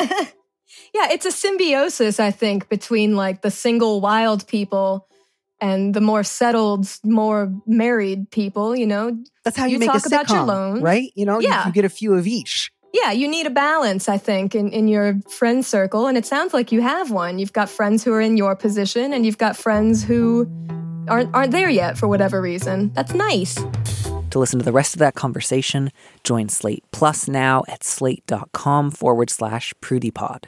[0.92, 5.08] yeah, it's a symbiosis, I think, between like the single wild people
[5.60, 9.16] and the more settled, more married people, you know?
[9.44, 10.82] That's how you, You make talk a about your sitcom, loans.
[10.82, 11.10] right?
[11.14, 12.70] You know, you- you, get a few of each.
[12.92, 16.08] Yeah, you need a balance, I think, in, in your friend circle.
[16.08, 17.38] And it sounds like you have one.
[17.38, 20.50] You've got friends who are in your position and you've got friends who
[21.08, 22.92] aren't aren't there yet for whatever reason.
[22.94, 23.54] That's nice.
[24.30, 25.90] To listen to the rest of that conversation,
[26.24, 30.44] join Slate Plus now at slate.com forward slash prudypod.